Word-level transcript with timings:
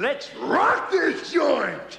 Let's 0.00 0.30
rock 0.40 0.92
this 0.92 1.32
joint! 1.32 1.98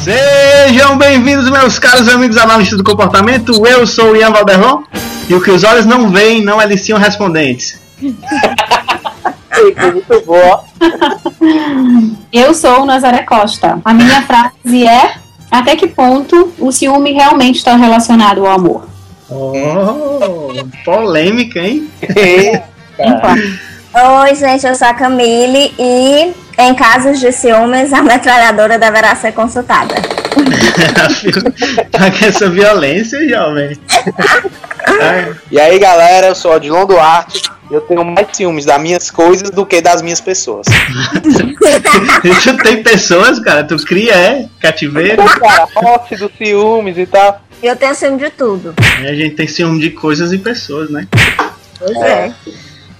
Sejam 0.00 0.98
bem-vindos, 0.98 1.48
meus 1.48 1.78
caros 1.78 2.08
amigos 2.08 2.36
analistas 2.36 2.76
do 2.76 2.82
comportamento. 2.82 3.64
Eu 3.64 3.86
sou 3.86 4.10
o 4.10 4.16
Ian 4.16 4.32
Valderlon 4.32 4.82
e 5.28 5.34
o 5.36 5.40
que 5.40 5.52
os 5.52 5.62
olhos 5.62 5.86
não 5.86 6.10
veem 6.10 6.42
não 6.42 6.58
aliciam 6.58 6.98
respondentes. 6.98 7.80
Muito 8.00 8.16
boa. 10.26 10.64
Eu 12.32 12.52
sou 12.52 12.82
o 12.82 12.86
Nazaré 12.86 13.22
Costa. 13.22 13.80
A 13.84 13.94
minha 13.94 14.22
frase 14.22 14.88
é: 14.88 15.14
Até 15.48 15.76
que 15.76 15.86
ponto 15.86 16.52
o 16.58 16.72
ciúme 16.72 17.12
realmente 17.12 17.58
está 17.58 17.76
relacionado 17.76 18.44
ao 18.44 18.54
amor? 18.54 18.88
Oh, 19.28 20.48
polêmica, 20.84 21.60
hein? 21.60 21.88
Oi, 23.92 24.34
gente, 24.36 24.64
eu 24.64 24.74
sou 24.76 24.86
a 24.86 24.94
Camille 24.94 25.74
e 25.76 26.32
em 26.56 26.74
casos 26.76 27.18
de 27.18 27.32
ciúmes, 27.32 27.92
a 27.92 28.00
metralhadora 28.02 28.78
deverá 28.78 29.16
ser 29.16 29.32
consultada. 29.32 29.96
Pra 31.90 32.10
que 32.12 32.26
essa 32.26 32.48
violência, 32.48 33.18
jovem? 33.28 33.76
Ai, 34.86 35.34
E 35.50 35.58
aí, 35.58 35.76
galera, 35.80 36.28
eu 36.28 36.34
sou 36.36 36.52
o 36.52 36.54
Odilon 36.54 36.86
Duarte. 36.86 37.42
e 37.68 37.74
Eu 37.74 37.80
tenho 37.80 38.04
mais 38.04 38.28
ciúmes 38.32 38.64
das 38.64 38.80
minhas 38.80 39.10
coisas 39.10 39.50
do 39.50 39.66
que 39.66 39.80
das 39.80 40.02
minhas 40.02 40.20
pessoas. 40.20 40.66
tu 42.44 42.56
tem 42.62 42.84
pessoas, 42.84 43.40
cara, 43.40 43.64
tu 43.64 43.76
cria, 43.84 44.14
é? 44.14 44.46
Cativeiro. 44.60 45.24
Cara, 45.24 45.66
posse 45.66 46.14
dos 46.14 46.30
ciúmes 46.38 46.96
e 46.96 47.06
tal. 47.06 47.40
E 47.60 47.66
eu 47.66 47.74
tenho 47.74 47.94
ciúme 47.96 48.18
de 48.18 48.30
tudo. 48.30 48.72
E 49.02 49.06
a 49.08 49.14
gente 49.14 49.34
tem 49.34 49.48
ciúme 49.48 49.80
de 49.80 49.90
coisas 49.90 50.32
e 50.32 50.38
pessoas, 50.38 50.88
né? 50.90 51.08
Pois 51.76 51.96
é. 51.96 52.32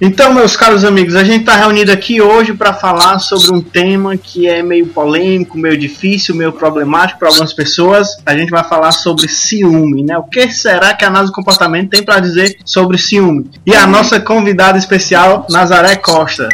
Então, 0.00 0.32
meus 0.32 0.56
caros 0.56 0.82
amigos, 0.82 1.14
a 1.14 1.22
gente 1.22 1.40
está 1.40 1.54
reunido 1.56 1.92
aqui 1.92 2.22
hoje 2.22 2.54
para 2.54 2.72
falar 2.72 3.18
sobre 3.18 3.52
um 3.52 3.60
tema 3.60 4.16
que 4.16 4.48
é 4.48 4.62
meio 4.62 4.86
polêmico, 4.86 5.58
meio 5.58 5.76
difícil, 5.76 6.34
meio 6.34 6.52
problemático 6.52 7.18
para 7.18 7.28
algumas 7.28 7.52
pessoas. 7.52 8.16
A 8.24 8.34
gente 8.34 8.48
vai 8.48 8.64
falar 8.64 8.92
sobre 8.92 9.28
ciúme, 9.28 10.02
né? 10.02 10.16
O 10.16 10.22
que 10.22 10.50
será 10.50 10.94
que 10.94 11.04
a 11.04 11.08
análise 11.08 11.30
do 11.30 11.34
comportamento 11.34 11.90
tem 11.90 12.02
para 12.02 12.18
dizer 12.18 12.56
sobre 12.64 12.96
ciúme? 12.96 13.50
E 13.66 13.74
a 13.74 13.86
nossa 13.86 14.18
convidada 14.18 14.78
especial, 14.78 15.46
Nazaré 15.50 15.96
Costa. 15.96 16.48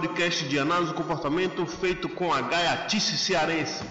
Podcast 0.00 0.48
de 0.48 0.58
análise 0.58 0.92
do 0.92 0.94
comportamento 0.94 1.66
feito 1.66 2.08
com 2.08 2.32
a 2.32 2.40
gaiatice 2.40 3.18
cearense. 3.18 3.82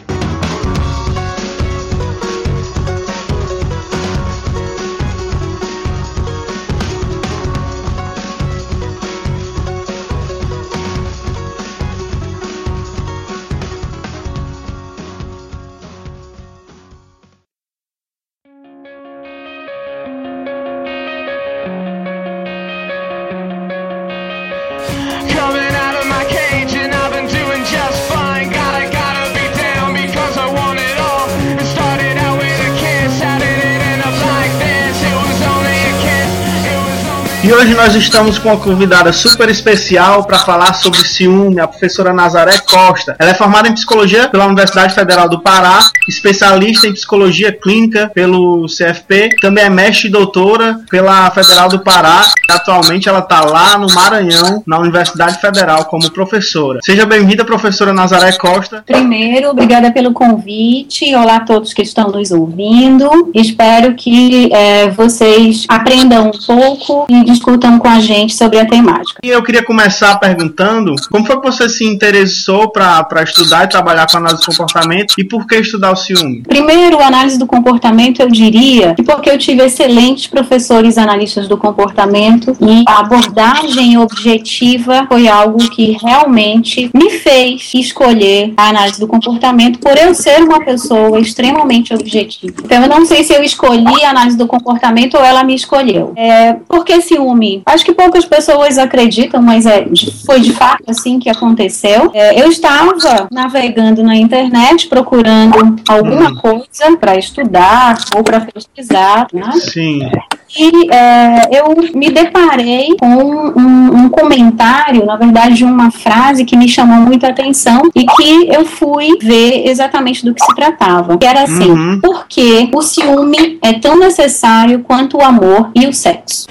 Hoje 37.59 37.75
nós 37.75 37.93
estamos 37.93 38.37
com 38.39 38.47
uma 38.47 38.57
convidada 38.57 39.11
super 39.11 39.49
especial 39.49 40.23
para 40.23 40.39
falar 40.39 40.73
sobre 40.75 41.05
ciúme, 41.05 41.59
a 41.59 41.67
professora 41.67 42.13
Nazaré 42.13 42.57
Costa. 42.59 43.17
Ela 43.19 43.31
é 43.31 43.33
formada 43.33 43.67
em 43.67 43.73
psicologia 43.73 44.29
pela 44.29 44.45
Universidade 44.45 44.95
Federal 44.95 45.27
do 45.27 45.41
Pará, 45.41 45.79
especialista 46.07 46.87
em 46.87 46.93
psicologia 46.93 47.51
clínica 47.51 48.09
pelo 48.15 48.65
CFP, 48.65 49.31
também 49.41 49.65
é 49.65 49.69
mestre 49.69 50.07
e 50.07 50.11
doutora 50.11 50.79
pela 50.89 51.29
Federal 51.31 51.67
do 51.67 51.79
Pará. 51.79 52.31
Atualmente 52.49 53.09
ela 53.09 53.19
está 53.19 53.41
lá 53.41 53.77
no 53.77 53.93
Maranhão, 53.93 54.63
na 54.65 54.79
Universidade 54.79 55.41
Federal, 55.41 55.83
como 55.85 56.09
professora. 56.11 56.79
Seja 56.81 57.05
bem-vinda, 57.05 57.43
professora 57.43 57.91
Nazaré 57.91 58.31
Costa. 58.37 58.83
Primeiro, 58.85 59.49
obrigada 59.49 59.91
pelo 59.91 60.13
convite. 60.13 61.13
Olá 61.13 61.35
a 61.35 61.41
todos 61.41 61.73
que 61.73 61.81
estão 61.81 62.09
nos 62.09 62.31
ouvindo. 62.31 63.31
Espero 63.35 63.95
que 63.95 64.49
eh, 64.53 64.89
vocês 64.91 65.65
aprendam 65.67 66.27
um 66.29 66.31
pouco 66.31 67.05
e 67.09 67.29
discutam 67.49 67.79
com 67.79 67.87
a 67.87 67.99
gente 67.99 68.35
sobre 68.35 68.59
a 68.59 68.65
temática. 68.65 69.19
E 69.23 69.29
eu 69.29 69.41
queria 69.41 69.63
começar 69.63 70.15
perguntando 70.19 70.93
como 71.09 71.25
foi 71.25 71.39
que 71.39 71.51
você 71.51 71.67
se 71.67 71.83
interessou 71.83 72.69
para 72.69 73.23
estudar 73.23 73.65
e 73.65 73.67
trabalhar 73.67 74.05
com 74.09 74.17
análise 74.17 74.41
de 74.41 74.45
comportamento 74.45 75.13
e 75.17 75.23
por 75.23 75.47
que 75.47 75.55
estudar 75.55 75.91
o 75.91 75.95
ciúme? 75.95 76.43
Primeiro, 76.47 76.99
análise 76.99 77.39
do 77.39 77.47
comportamento, 77.47 78.21
eu 78.21 78.29
diria, 78.29 78.93
que 78.93 79.03
porque 79.03 79.29
eu 79.29 79.37
tive 79.37 79.63
excelentes 79.63 80.27
professores 80.27 80.97
analistas 80.97 81.47
do 81.47 81.57
comportamento 81.57 82.55
e 82.61 82.83
a 82.87 82.99
abordagem 82.99 83.97
objetiva 83.97 85.07
foi 85.07 85.27
algo 85.27 85.57
que 85.69 85.97
realmente 86.01 86.91
me 86.93 87.09
fez 87.09 87.71
escolher 87.73 88.53
a 88.57 88.69
análise 88.69 88.99
do 88.99 89.07
comportamento 89.07 89.79
por 89.79 89.97
eu 89.97 90.13
ser 90.13 90.43
uma 90.43 90.63
pessoa 90.63 91.19
extremamente 91.19 91.93
objetiva. 91.93 92.53
Então, 92.63 92.83
eu 92.83 92.89
não 92.89 93.05
sei 93.05 93.23
se 93.23 93.33
eu 93.33 93.43
escolhi 93.43 94.03
a 94.03 94.11
análise 94.11 94.37
do 94.37 94.45
comportamento 94.45 95.15
ou 95.15 95.23
ela 95.23 95.43
me 95.43 95.55
escolheu. 95.55 96.13
É, 96.15 96.53
por 96.67 96.85
que 96.85 97.01
ciúme? 97.01 97.38
Acho 97.65 97.85
que 97.85 97.93
poucas 97.93 98.25
pessoas 98.25 98.77
acreditam, 98.77 99.41
mas 99.41 99.65
é, 99.65 99.85
foi 100.25 100.39
de 100.39 100.53
fato 100.53 100.83
assim 100.87 101.19
que 101.19 101.29
aconteceu. 101.29 102.11
É, 102.13 102.41
eu 102.41 102.49
estava 102.49 103.27
navegando 103.31 104.03
na 104.03 104.15
internet 104.15 104.87
procurando 104.87 105.75
alguma 105.87 106.35
coisa 106.35 106.97
para 106.99 107.17
estudar 107.17 107.97
ou 108.15 108.23
para 108.23 108.41
pesquisar, 108.41 109.27
né? 109.33 109.51
Sim. 109.53 110.09
E 110.57 110.91
é, 110.91 111.59
eu 111.59 111.75
me 111.93 112.09
deparei 112.09 112.95
com 112.99 113.05
um, 113.07 114.05
um 114.05 114.09
comentário, 114.09 115.05
na 115.05 115.15
verdade, 115.15 115.63
uma 115.63 115.91
frase 115.91 116.43
que 116.43 116.57
me 116.57 116.67
chamou 116.67 116.97
muita 116.97 117.27
atenção 117.27 117.83
e 117.95 118.03
que 118.03 118.47
eu 118.51 118.65
fui 118.65 119.15
ver 119.21 119.67
exatamente 119.67 120.25
do 120.25 120.33
que 120.33 120.43
se 120.43 120.55
tratava. 120.55 121.17
Que 121.17 121.25
era 121.25 121.43
assim: 121.43 121.69
Uhum. 121.69 121.99
por 122.01 122.27
que 122.27 122.69
o 122.73 122.81
ciúme 122.81 123.59
é 123.61 123.73
tão 123.73 123.97
necessário 123.99 124.79
quanto 124.79 125.17
o 125.17 125.21
amor 125.23 125.69
e 125.75 125.85
o 125.85 125.93
sexo? 125.93 126.47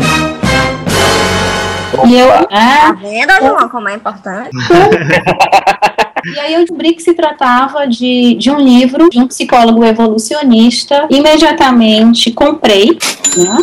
E 2.06 2.18
eu, 2.18 2.28
Tá 2.28 2.48
ah, 2.50 2.92
vendo, 2.92 3.32
João, 3.40 3.68
como 3.68 3.88
é 3.88 3.94
importante? 3.94 4.50
E 6.24 6.38
aí 6.38 6.54
eu 6.54 6.60
descobri 6.60 6.92
que 6.92 7.02
se 7.02 7.14
tratava 7.14 7.86
de, 7.86 8.34
de 8.34 8.50
um 8.50 8.58
livro 8.58 9.08
de 9.08 9.18
um 9.18 9.26
psicólogo 9.26 9.84
evolucionista. 9.84 11.06
Imediatamente 11.10 12.30
comprei, 12.32 12.98
né, 13.36 13.56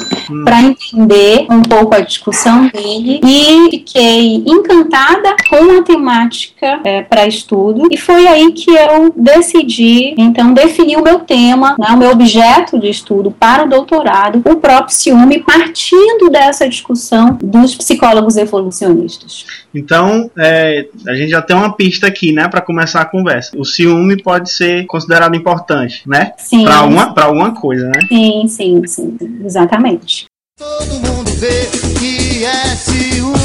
para 0.44 0.62
entender 0.62 1.46
um 1.50 1.62
pouco 1.62 1.96
a 1.96 2.00
discussão 2.00 2.68
dele 2.68 3.20
e 3.24 3.70
fiquei 3.72 4.44
encantada 4.46 5.36
com 5.50 5.80
a 5.80 5.82
temática 5.84 6.82
para 7.10 7.28
estudo. 7.28 7.88
E 7.92 7.98
foi 7.98 8.28
aí 8.28 8.52
que 8.52 8.72
eu 8.72 9.14
decidi, 9.16 10.16
então, 10.18 10.54
definir 10.54 10.98
o 10.98 11.04
meu 11.04 11.20
tema, 11.20 11.76
né, 11.78 11.88
o 11.90 11.98
meu 11.98 12.12
objeto 12.12 12.80
de 12.80 12.90
estudo 12.90 13.32
para 13.32 13.64
o 13.64 13.70
doutorado, 13.70 14.42
o 14.46 14.56
próprio 14.58 14.96
ciúme, 14.96 15.40
partindo 15.40 16.30
dessa 16.30 16.68
discussão 16.68 17.38
dos 17.42 17.76
psicólogos 17.76 18.38
evolucionistas. 18.38 19.46
Então, 19.76 20.32
é, 20.38 20.88
a 21.08 21.14
gente 21.14 21.30
já 21.30 21.42
tem 21.42 21.56
uma 21.56 21.76
pista 21.76 22.08
aqui, 22.08 22.32
né, 22.32 22.48
para 22.48 22.62
começar 22.62 23.02
a 23.02 23.06
conversa. 23.06 23.52
O 23.58 23.66
ciúme 23.66 24.22
pode 24.22 24.52
ser 24.52 24.86
considerado 24.86 25.36
importante, 25.36 26.04
né? 26.08 26.32
Sim. 26.38 26.64
Para 26.64 26.78
alguma, 26.78 27.14
pra 27.14 27.26
alguma 27.26 27.54
coisa, 27.54 27.88
né? 27.88 28.00
Sim, 28.08 28.48
sim, 28.48 28.88
sim, 28.88 29.18
exatamente. 29.44 30.26
Todo 30.58 30.94
mundo 30.94 31.32
vê 31.32 31.66
que 32.00 32.46
é 32.46 32.76
ciúme. 32.76 33.45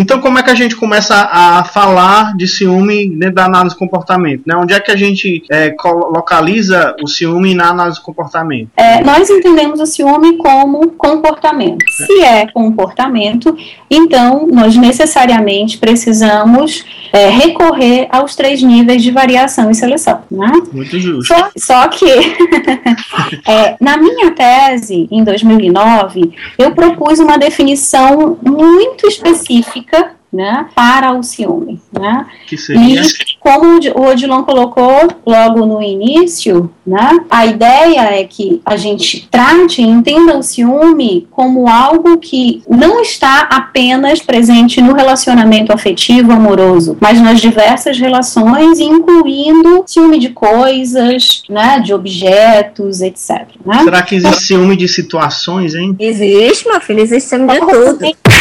Então, 0.00 0.20
como 0.20 0.38
é 0.38 0.44
que 0.44 0.50
a 0.50 0.54
gente 0.54 0.76
começa 0.76 1.28
a 1.28 1.64
falar 1.64 2.36
de 2.36 2.46
ciúme 2.46 3.08
dentro 3.08 3.34
da 3.34 3.46
análise 3.46 3.74
do 3.74 3.78
comportamento? 3.80 4.42
Né? 4.46 4.54
Onde 4.54 4.72
é 4.72 4.78
que 4.78 4.92
a 4.92 4.96
gente 4.96 5.42
é, 5.50 5.74
localiza 5.84 6.94
o 7.02 7.08
ciúme 7.08 7.52
na 7.52 7.70
análise 7.70 7.98
do 7.98 8.04
comportamento? 8.04 8.70
É, 8.76 9.02
nós 9.02 9.28
entendemos 9.28 9.80
o 9.80 9.86
ciúme 9.86 10.36
como 10.36 10.92
comportamento. 10.92 11.84
Se 11.90 12.22
é 12.22 12.46
comportamento, 12.46 13.56
então 13.90 14.46
nós 14.46 14.76
necessariamente 14.76 15.78
precisamos 15.78 16.84
é, 17.12 17.28
recorrer 17.30 18.06
aos 18.12 18.36
três 18.36 18.62
níveis 18.62 19.02
de 19.02 19.10
variação 19.10 19.68
e 19.68 19.74
seleção. 19.74 20.20
Né? 20.30 20.52
Muito 20.72 20.96
justo. 21.00 21.34
Só, 21.34 21.50
só 21.56 21.88
que, 21.88 22.06
é, 23.48 23.74
na 23.80 23.96
minha 23.96 24.30
tese, 24.30 25.08
em 25.10 25.24
2009, 25.24 26.32
eu 26.56 26.70
propus 26.70 27.18
uma 27.18 27.36
definição 27.36 28.38
muito 28.40 29.08
específica 29.08 29.87
Huh. 29.90 30.14
né, 30.32 30.66
para 30.74 31.12
o 31.12 31.22
ciúme. 31.22 31.80
Né? 31.92 32.26
Que 32.46 32.56
seria. 32.56 33.02
E 33.02 33.08
como 33.40 33.76
o 33.76 33.80
Di- 33.80 33.90
o 33.90 34.02
Odilon 34.02 34.42
colocou 34.42 35.08
logo 35.26 35.64
no 35.64 35.82
início, 35.82 36.70
né, 36.86 37.18
a 37.30 37.46
ideia 37.46 38.00
é 38.20 38.24
que 38.24 38.60
a 38.64 38.76
gente 38.76 39.26
trate 39.30 39.80
e 39.80 39.86
entenda 39.86 40.36
o 40.36 40.42
ciúme 40.42 41.26
como 41.30 41.68
algo 41.68 42.18
que 42.18 42.62
não 42.68 43.00
está 43.00 43.42
apenas 43.50 44.20
presente 44.20 44.80
no 44.82 44.94
relacionamento 44.94 45.72
afetivo 45.72 46.32
amoroso, 46.32 46.96
mas 47.00 47.20
nas 47.20 47.40
diversas 47.40 47.98
relações, 47.98 48.78
incluindo 48.80 49.84
ciúme 49.86 50.18
de 50.18 50.30
coisas, 50.30 51.42
né, 51.48 51.80
de 51.80 51.94
objetos, 51.94 53.00
etc. 53.00 53.46
Né? 53.64 53.82
Será 53.84 54.02
que 54.02 54.14
existe 54.14 54.42
ciúme 54.44 54.76
de 54.76 54.88
situações, 54.88 55.74
hein? 55.74 55.96
Existe, 55.98 56.68
meu 56.68 56.80
filho, 56.80 57.00
existe 57.00 57.28
ciúme 57.30 57.52
de 57.52 57.60
tudo. 57.60 57.98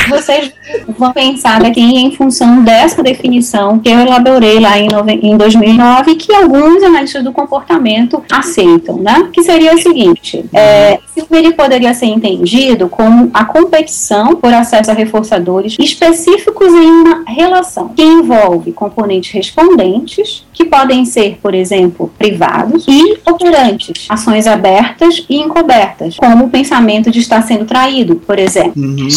Vocês 0.10 0.51
vão 0.98 1.12
pensar 1.13 1.60
aqui 1.77 1.97
em 1.97 2.12
função 2.12 2.63
dessa 2.63 3.03
definição 3.03 3.77
que 3.77 3.88
eu 3.88 4.00
elaborei 4.00 4.59
lá 4.59 4.79
em, 4.79 4.88
em 5.21 5.38
2009, 5.38 6.15
que 6.15 6.33
alguns 6.33 6.81
analistas 6.81 7.24
do 7.24 7.31
comportamento 7.31 8.24
aceitam, 8.31 8.97
né? 8.97 9.29
Que 9.31 9.44
seria 9.44 9.75
o 9.75 9.77
seguinte: 9.77 10.44
é, 10.51 11.00
ele 11.31 11.53
poderia 11.53 11.94
ser 11.94 12.07
entendido 12.07 12.89
como 12.89 13.29
a 13.33 13.45
competição 13.45 14.35
por 14.35 14.51
acesso 14.51 14.89
a 14.89 14.94
reforçadores 14.94 15.77
específicos 15.79 16.74
em 16.74 16.89
uma 16.89 17.24
relação 17.27 17.89
que 17.89 18.01
envolve 18.01 18.71
componentes 18.71 19.31
respondentes, 19.31 20.46
que 20.57 20.65
podem 20.65 21.06
ser, 21.06 21.38
por 21.39 21.54
exemplo, 21.54 22.12
privados, 22.18 22.86
e 22.88 23.19
operantes, 23.30 24.07
ações 24.09 24.48
abertas 24.48 25.24
e 25.30 25.38
encobertas, 25.38 26.18
como 26.18 26.45
o 26.45 26.50
pensamento 26.50 27.12
de 27.12 27.19
estar 27.19 27.44
sendo 27.44 27.63
traído, 27.65 28.15
por 28.15 28.39
exemplo. 28.39 28.74
Uhum. 28.75 29.07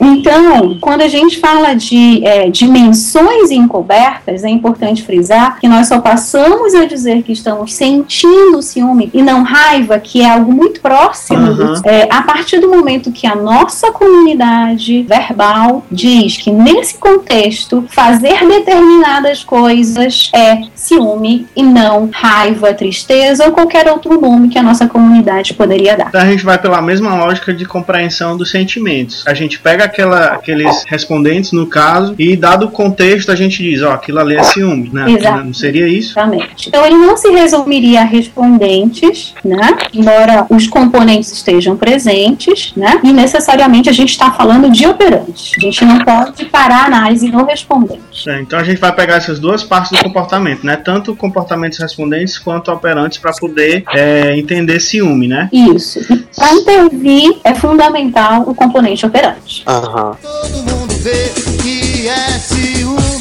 Então, 0.00 0.78
quando 0.80 1.02
a 1.02 1.08
gente 1.08 1.38
fala 1.38 1.74
de 1.74 2.26
é, 2.26 2.50
dimensões 2.50 3.52
encobertas, 3.52 4.42
é 4.42 4.48
importante 4.48 5.04
frisar 5.04 5.60
que 5.60 5.68
nós 5.68 5.86
só 5.86 6.00
passamos 6.00 6.74
a 6.74 6.84
dizer 6.84 7.22
que 7.22 7.32
estamos 7.32 7.72
sentindo 7.74 8.60
ciúme 8.60 9.08
e 9.14 9.22
não 9.22 9.44
raiva, 9.44 10.00
que 10.00 10.22
é 10.22 10.28
algo 10.28 10.52
muito 10.52 10.80
próximo, 10.80 11.52
Uhum. 11.52 11.74
é, 11.84 12.08
a 12.10 12.22
partir 12.22 12.58
do 12.58 12.68
momento 12.68 13.12
que 13.12 13.26
a 13.26 13.36
nossa 13.36 13.92
comunidade 13.92 15.02
verbal 15.04 15.84
diz 15.90 16.36
que 16.36 16.50
nesse 16.50 16.96
contexto 16.98 17.84
fazer 17.88 18.44
determinadas 18.46 19.44
coisas 19.44 20.30
é 20.34 20.71
ciúme 20.74 21.46
e 21.54 21.62
não 21.62 22.10
raiva, 22.12 22.74
tristeza 22.74 23.46
ou 23.46 23.52
qualquer 23.52 23.88
outro 23.88 24.20
nome 24.20 24.48
que 24.48 24.58
a 24.58 24.62
nossa 24.62 24.86
comunidade 24.86 25.54
poderia 25.54 25.96
dar. 25.96 26.08
Então 26.08 26.20
a 26.20 26.26
gente 26.26 26.44
vai 26.44 26.58
pela 26.58 26.80
mesma 26.82 27.14
lógica 27.14 27.52
de 27.52 27.64
compreensão 27.64 28.36
dos 28.36 28.50
sentimentos. 28.50 29.24
A 29.26 29.34
gente 29.34 29.58
pega 29.58 29.84
aquela, 29.84 30.26
aqueles 30.26 30.84
respondentes, 30.86 31.52
no 31.52 31.66
caso, 31.66 32.14
e 32.18 32.36
dado 32.36 32.66
o 32.66 32.70
contexto, 32.70 33.30
a 33.30 33.36
gente 33.36 33.62
diz, 33.62 33.82
ó, 33.82 33.92
aquilo 33.92 34.18
ali 34.18 34.36
é 34.36 34.42
ciúme, 34.42 34.90
né? 34.92 35.10
Exato. 35.10 35.44
Não 35.44 35.54
seria 35.54 35.88
isso? 35.88 36.12
Exatamente. 36.12 36.68
Então 36.68 36.84
ele 36.84 36.96
não 36.96 37.16
se 37.16 37.30
resumiria 37.30 38.00
a 38.00 38.04
respondentes, 38.04 39.34
né? 39.44 39.76
Embora 39.92 40.46
os 40.48 40.66
componentes 40.66 41.32
estejam 41.32 41.76
presentes, 41.76 42.72
né? 42.76 43.00
E 43.02 43.12
necessariamente 43.12 43.88
a 43.88 43.92
gente 43.92 44.10
está 44.10 44.30
falando 44.30 44.70
de 44.70 44.86
operantes. 44.86 45.52
A 45.56 45.60
gente 45.60 45.84
não 45.84 45.98
pode 45.98 46.44
parar 46.46 46.82
a 46.82 46.86
análise 46.86 47.28
no 47.28 47.44
respondente. 47.44 48.28
É, 48.28 48.40
então 48.40 48.58
a 48.58 48.64
gente 48.64 48.80
vai 48.80 48.92
pegar 48.92 49.16
essas 49.16 49.38
duas 49.38 49.62
partes 49.62 49.90
do 49.92 50.02
comportamento, 50.02 50.61
né? 50.62 50.76
Tanto 50.76 51.14
comportamentos 51.14 51.78
respondentes 51.78 52.38
quanto 52.38 52.70
operantes 52.70 53.18
para 53.18 53.32
poder 53.32 53.84
é, 53.92 54.36
entender 54.36 54.80
ciúme, 54.80 55.28
né? 55.28 55.48
Isso. 55.52 56.00
Para 56.36 56.52
intervir 56.54 57.38
é 57.44 57.54
fundamental 57.54 58.42
o 58.46 58.54
componente 58.54 59.04
operante. 59.04 59.62
Aham. 59.66 60.16
Todo 60.20 60.62
mundo 60.62 60.94
vê 61.00 61.30
que 61.62 62.08
é 62.08 62.38
ciúme. 62.38 63.11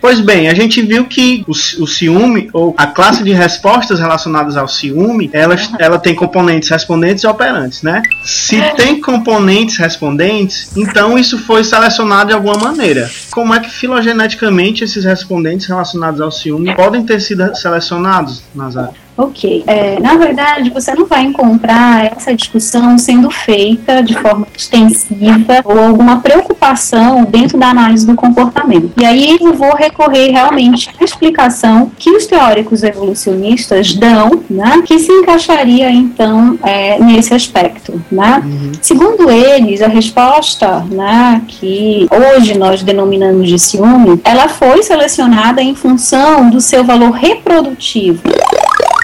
Pois 0.00 0.20
bem, 0.20 0.48
a 0.48 0.54
gente 0.54 0.80
viu 0.82 1.06
que 1.06 1.44
o, 1.46 1.50
o 1.52 1.86
ciúme, 1.86 2.48
ou 2.52 2.74
a 2.76 2.86
classe 2.86 3.22
de 3.22 3.32
respostas 3.32 3.98
relacionadas 3.98 4.56
ao 4.56 4.68
ciúme, 4.68 5.28
ela, 5.32 5.56
ela 5.78 5.98
tem 5.98 6.14
componentes 6.14 6.68
respondentes 6.68 7.24
e 7.24 7.26
operantes, 7.26 7.82
né? 7.82 8.02
Se 8.24 8.60
tem 8.76 9.00
componentes 9.00 9.76
respondentes, 9.76 10.76
então 10.76 11.18
isso 11.18 11.38
foi 11.38 11.64
selecionado 11.64 12.28
de 12.28 12.34
alguma 12.34 12.56
maneira. 12.58 13.10
Como 13.30 13.54
é 13.54 13.60
que 13.60 13.70
filogeneticamente 13.70 14.84
esses 14.84 15.04
respondentes 15.04 15.66
relacionados 15.66 16.20
ao 16.20 16.30
ciúme 16.30 16.74
podem 16.74 17.04
ter 17.04 17.20
sido 17.20 17.54
selecionados, 17.54 18.42
Nazar? 18.54 18.92
Ok. 19.18 19.64
É, 19.66 19.98
na 19.98 20.14
verdade, 20.14 20.70
você 20.70 20.94
não 20.94 21.04
vai 21.04 21.24
encontrar 21.24 22.12
essa 22.16 22.32
discussão 22.32 22.96
sendo 22.96 23.28
feita 23.32 24.00
de 24.00 24.14
forma 24.14 24.46
extensiva 24.56 25.60
ou 25.64 25.76
alguma 25.76 26.20
preocupação 26.20 27.24
dentro 27.24 27.58
da 27.58 27.66
análise 27.66 28.06
do 28.06 28.14
comportamento. 28.14 28.92
E 28.96 29.04
aí 29.04 29.36
eu 29.40 29.54
vou 29.54 29.74
recorrer 29.74 30.30
realmente 30.30 30.88
à 31.00 31.02
explicação 31.02 31.90
que 31.98 32.10
os 32.10 32.28
teóricos 32.28 32.84
evolucionistas 32.84 33.92
dão, 33.92 34.40
né, 34.48 34.82
que 34.86 35.00
se 35.00 35.10
encaixaria 35.10 35.90
então 35.90 36.56
é, 36.62 37.00
nesse 37.00 37.34
aspecto. 37.34 38.00
Né? 38.12 38.40
Segundo 38.80 39.28
eles, 39.28 39.82
a 39.82 39.88
resposta 39.88 40.86
né, 40.88 41.42
que 41.48 42.06
hoje 42.08 42.56
nós 42.56 42.84
denominamos 42.84 43.48
de 43.48 43.58
ciúme, 43.58 44.20
ela 44.22 44.48
foi 44.48 44.80
selecionada 44.84 45.60
em 45.60 45.74
função 45.74 46.48
do 46.48 46.60
seu 46.60 46.84
valor 46.84 47.10
reprodutivo 47.10 48.22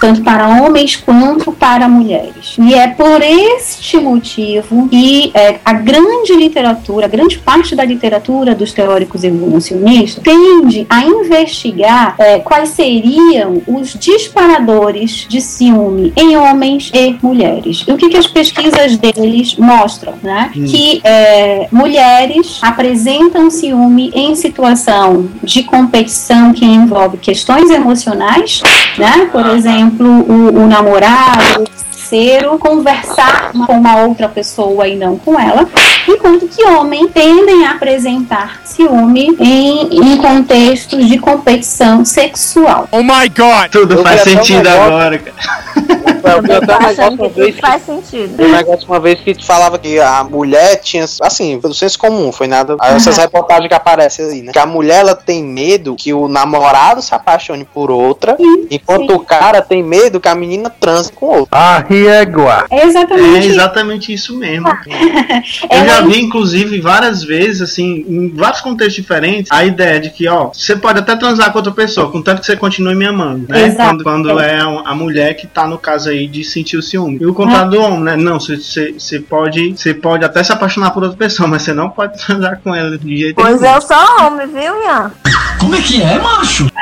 tanto 0.05 0.21
para 0.21 0.47
homens 0.47 0.95
quanto 0.95 1.51
para 1.51 1.89
mulheres. 1.89 2.55
E 2.59 2.75
é 2.75 2.87
por 2.89 3.23
este 3.23 3.97
motivo 3.97 4.87
que 4.87 5.31
é, 5.33 5.55
a 5.65 5.73
grande 5.73 6.35
literatura, 6.35 7.07
a 7.07 7.09
grande 7.09 7.39
parte 7.39 7.75
da 7.75 7.83
literatura 7.83 8.53
dos 8.53 8.71
teóricos 8.71 9.23
evolucionistas 9.23 10.23
tende 10.23 10.85
a 10.87 11.03
investigar 11.03 12.13
é, 12.19 12.37
quais 12.37 12.69
seriam 12.69 13.63
os 13.65 13.95
disparadores 13.95 15.25
de 15.27 15.41
ciúme 15.41 16.13
em 16.15 16.37
homens 16.37 16.91
e 16.93 17.17
mulheres. 17.23 17.83
E 17.87 17.91
o 17.91 17.97
que, 17.97 18.09
que 18.09 18.17
as 18.17 18.27
pesquisas 18.27 18.97
deles 18.97 19.55
mostram, 19.55 20.13
né? 20.21 20.51
Que 20.53 21.01
é, 21.03 21.67
mulheres 21.71 22.59
apresentam 22.61 23.49
ciúme 23.49 24.11
em 24.13 24.35
situação 24.35 25.27
de 25.41 25.63
competição 25.63 26.53
que 26.53 26.63
envolve 26.63 27.17
questões 27.17 27.71
emocionais, 27.71 28.61
né? 28.99 29.29
Por 29.31 29.47
exemplo, 29.47 29.94
o, 30.03 30.63
o 30.63 30.67
namorado, 30.67 31.63
o 31.63 31.69
parceiro, 32.05 32.57
conversar 32.59 33.51
com 33.51 33.73
uma 33.73 34.03
outra 34.03 34.29
pessoa 34.29 34.87
e 34.87 34.95
não 34.95 35.17
com 35.17 35.39
ela, 35.39 35.67
enquanto 36.07 36.47
que 36.47 36.63
homens 36.63 37.09
tendem 37.11 37.65
a 37.65 37.71
apresentar 37.71 38.61
ciúme 38.63 39.35
em, 39.39 40.13
em 40.13 40.17
contextos 40.17 41.07
de 41.07 41.17
competição 41.17 42.05
sexual. 42.05 42.87
Oh 42.91 43.01
my 43.01 43.27
god! 43.29 43.71
Tudo 43.71 43.95
Eu 43.95 44.03
faz 44.03 44.21
sentido 44.21 44.67
agora, 44.67 45.17
cara. 45.17 45.95
Eu 46.25 46.41
vi 46.41 46.51
até 46.51 46.75
um 46.77 46.79
negócio 46.87 47.13
uma 47.13 47.29
vez 47.29 47.55
que 47.55 47.61
faz 47.61 47.81
sentido. 47.83 48.43
Um 48.43 48.51
negócio 48.51 48.87
uma 48.87 48.99
vez 48.99 49.19
que 49.19 49.43
falava 49.45 49.77
que 49.77 49.99
a 49.99 50.23
mulher 50.23 50.77
tinha, 50.77 51.05
assim, 51.21 51.59
pelo 51.59 51.73
senso 51.73 51.97
comum, 51.99 52.31
foi 52.31 52.47
nada. 52.47 52.75
Essas 52.81 53.17
reportagens 53.17 53.67
que 53.67 53.73
aparecem 53.73 54.25
aí, 54.25 54.41
né? 54.41 54.51
Que 54.51 54.59
a 54.59 54.65
mulher 54.65 54.99
ela 54.99 55.15
tem 55.15 55.43
medo 55.43 55.95
que 55.95 56.13
o 56.13 56.27
namorado 56.27 57.01
se 57.01 57.13
apaixone 57.13 57.65
por 57.65 57.91
outra, 57.91 58.37
enquanto 58.69 59.11
sim. 59.11 59.15
o 59.15 59.19
cara 59.19 59.61
tem 59.61 59.83
medo 59.83 60.19
que 60.19 60.27
a 60.27 60.35
menina 60.35 60.69
transe 60.69 61.11
com 61.11 61.25
outro. 61.27 61.47
Arriégua. 61.51 62.65
É 62.69 62.79
É 62.79 62.85
exatamente 62.85 63.47
exatamente 63.47 64.13
isso 64.13 64.37
mesmo. 64.37 64.67
Ah. 64.67 64.81
Eu 65.69 65.79
Ela- 65.79 65.85
já 65.87 66.01
vi, 66.01 66.21
inclusive, 66.21 66.79
várias 66.79 67.23
vezes, 67.23 67.61
assim, 67.61 68.05
em 68.07 68.29
vários 68.33 68.61
contextos 68.61 68.95
diferentes, 68.95 69.51
a 69.51 69.65
ideia 69.65 69.99
de 69.99 70.09
que, 70.09 70.27
ó, 70.27 70.49
você 70.53 70.75
pode 70.75 70.99
até 70.99 71.15
transar 71.15 71.51
com 71.51 71.57
outra 71.59 71.71
pessoa, 71.73 72.11
contanto 72.11 72.39
que 72.39 72.45
você 72.45 72.55
continue 72.55 72.95
me 72.95 73.05
amando, 73.05 73.45
né? 73.49 73.65
Exato. 73.67 74.03
Quando, 74.03 74.03
quando 74.03 74.39
é 74.39 74.59
a 74.61 74.85
a 74.85 74.93
mulher 74.93 75.33
que 75.33 75.47
tá 75.47 75.67
no 75.67 75.77
caso 75.77 76.09
aí 76.09 76.14
de 76.27 76.43
sentir 76.43 76.77
o 76.77 76.81
ciúme. 76.81 77.17
E 77.21 77.25
o 77.25 77.33
contrário 77.33 77.71
do 77.71 77.81
homem, 77.81 77.99
né? 78.01 78.15
Não, 78.15 78.39
você- 78.39 79.19
pode, 79.19 79.71
você 79.77 79.93
pode 79.93 80.23
até 80.25 80.43
se 80.43 80.51
apaixonar 80.51 80.91
por 80.91 81.03
outra 81.03 81.17
pessoa, 81.17 81.47
mas 81.47 81.61
você 81.63 81.73
não 81.73 81.89
pode 81.89 82.17
transar 82.25 82.59
com 82.63 82.73
ela 82.73 82.97
de 82.97 83.17
jeito 83.17 83.35
Pois 83.35 83.59
nenhum. 83.61 83.75
eu 83.75 83.81
sou 83.81 83.97
homem, 84.25 84.47
viu, 84.47 84.83
Ian? 84.83 85.11
Como 85.59 85.75
é 85.75 85.81
que 85.81 86.01
é, 86.01 86.17
macho? 86.19 86.67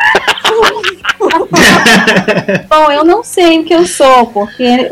Bom, 2.70 2.92
eu 2.92 3.04
não 3.04 3.24
sei 3.24 3.60
o 3.60 3.64
que 3.64 3.74
eu 3.74 3.86
sou, 3.88 4.28
porque 4.28 4.64
é, 4.64 4.90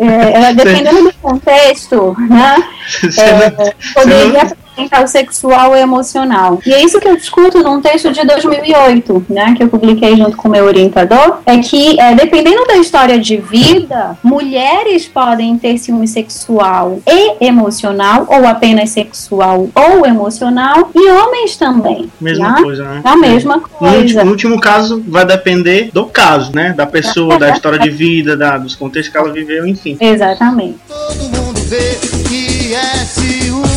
é, 0.49 0.53
dependendo 0.53 1.03
do 1.03 1.13
contexto, 1.21 2.15
né? 2.29 2.55
Você 3.01 3.21
é, 3.21 3.49
não- 3.57 3.71
poderia 3.93 4.57
o 4.77 5.07
sexual 5.07 5.75
e 5.75 5.79
emocional. 5.79 6.59
E 6.65 6.73
é 6.73 6.83
isso 6.83 6.99
que 6.99 7.07
eu 7.07 7.15
discuto 7.15 7.59
num 7.63 7.81
texto 7.81 8.11
de 8.11 8.25
2008, 8.25 9.25
né, 9.29 9.53
que 9.55 9.63
eu 9.63 9.67
publiquei 9.67 10.15
junto 10.15 10.37
com 10.37 10.47
o 10.47 10.51
meu 10.51 10.65
orientador, 10.65 11.39
é 11.45 11.57
que, 11.57 11.99
é, 11.99 12.13
dependendo 12.13 12.65
da 12.65 12.77
história 12.77 13.17
de 13.17 13.37
vida, 13.37 14.17
mulheres 14.23 15.07
podem 15.07 15.57
ter 15.57 15.77
ciúme 15.77 16.07
sexual 16.07 16.99
e 17.07 17.45
emocional, 17.45 18.25
ou 18.29 18.45
apenas 18.47 18.89
sexual 18.89 19.69
ou 19.73 20.05
emocional, 20.05 20.91
e 20.93 21.09
homens 21.09 21.55
também. 21.57 22.11
Mesma 22.19 22.51
né? 22.51 22.61
coisa, 22.61 22.83
né? 22.83 23.01
É 23.03 23.09
a 23.09 23.17
mesma 23.17 23.55
No 23.57 23.61
coisa. 23.61 23.97
último, 23.97 24.23
no 24.25 24.31
último 24.31 24.59
caso, 24.59 25.03
vai 25.07 25.25
depender 25.25 25.89
do 25.93 26.05
caso, 26.05 26.51
né? 26.53 26.73
Da 26.73 26.85
pessoa, 26.85 27.37
da 27.37 27.49
história 27.49 27.79
de 27.79 27.89
vida, 27.89 28.35
da, 28.35 28.57
dos 28.57 28.75
contextos 28.75 29.11
que 29.11 29.17
ela 29.17 29.31
viveu, 29.31 29.65
enfim. 29.65 29.97
Exatamente. 29.99 30.77
Todo 30.87 31.23
mundo 31.23 31.59
vê 31.67 31.97
que 32.27 32.73
é 32.73 33.05
ciúme. 33.05 33.70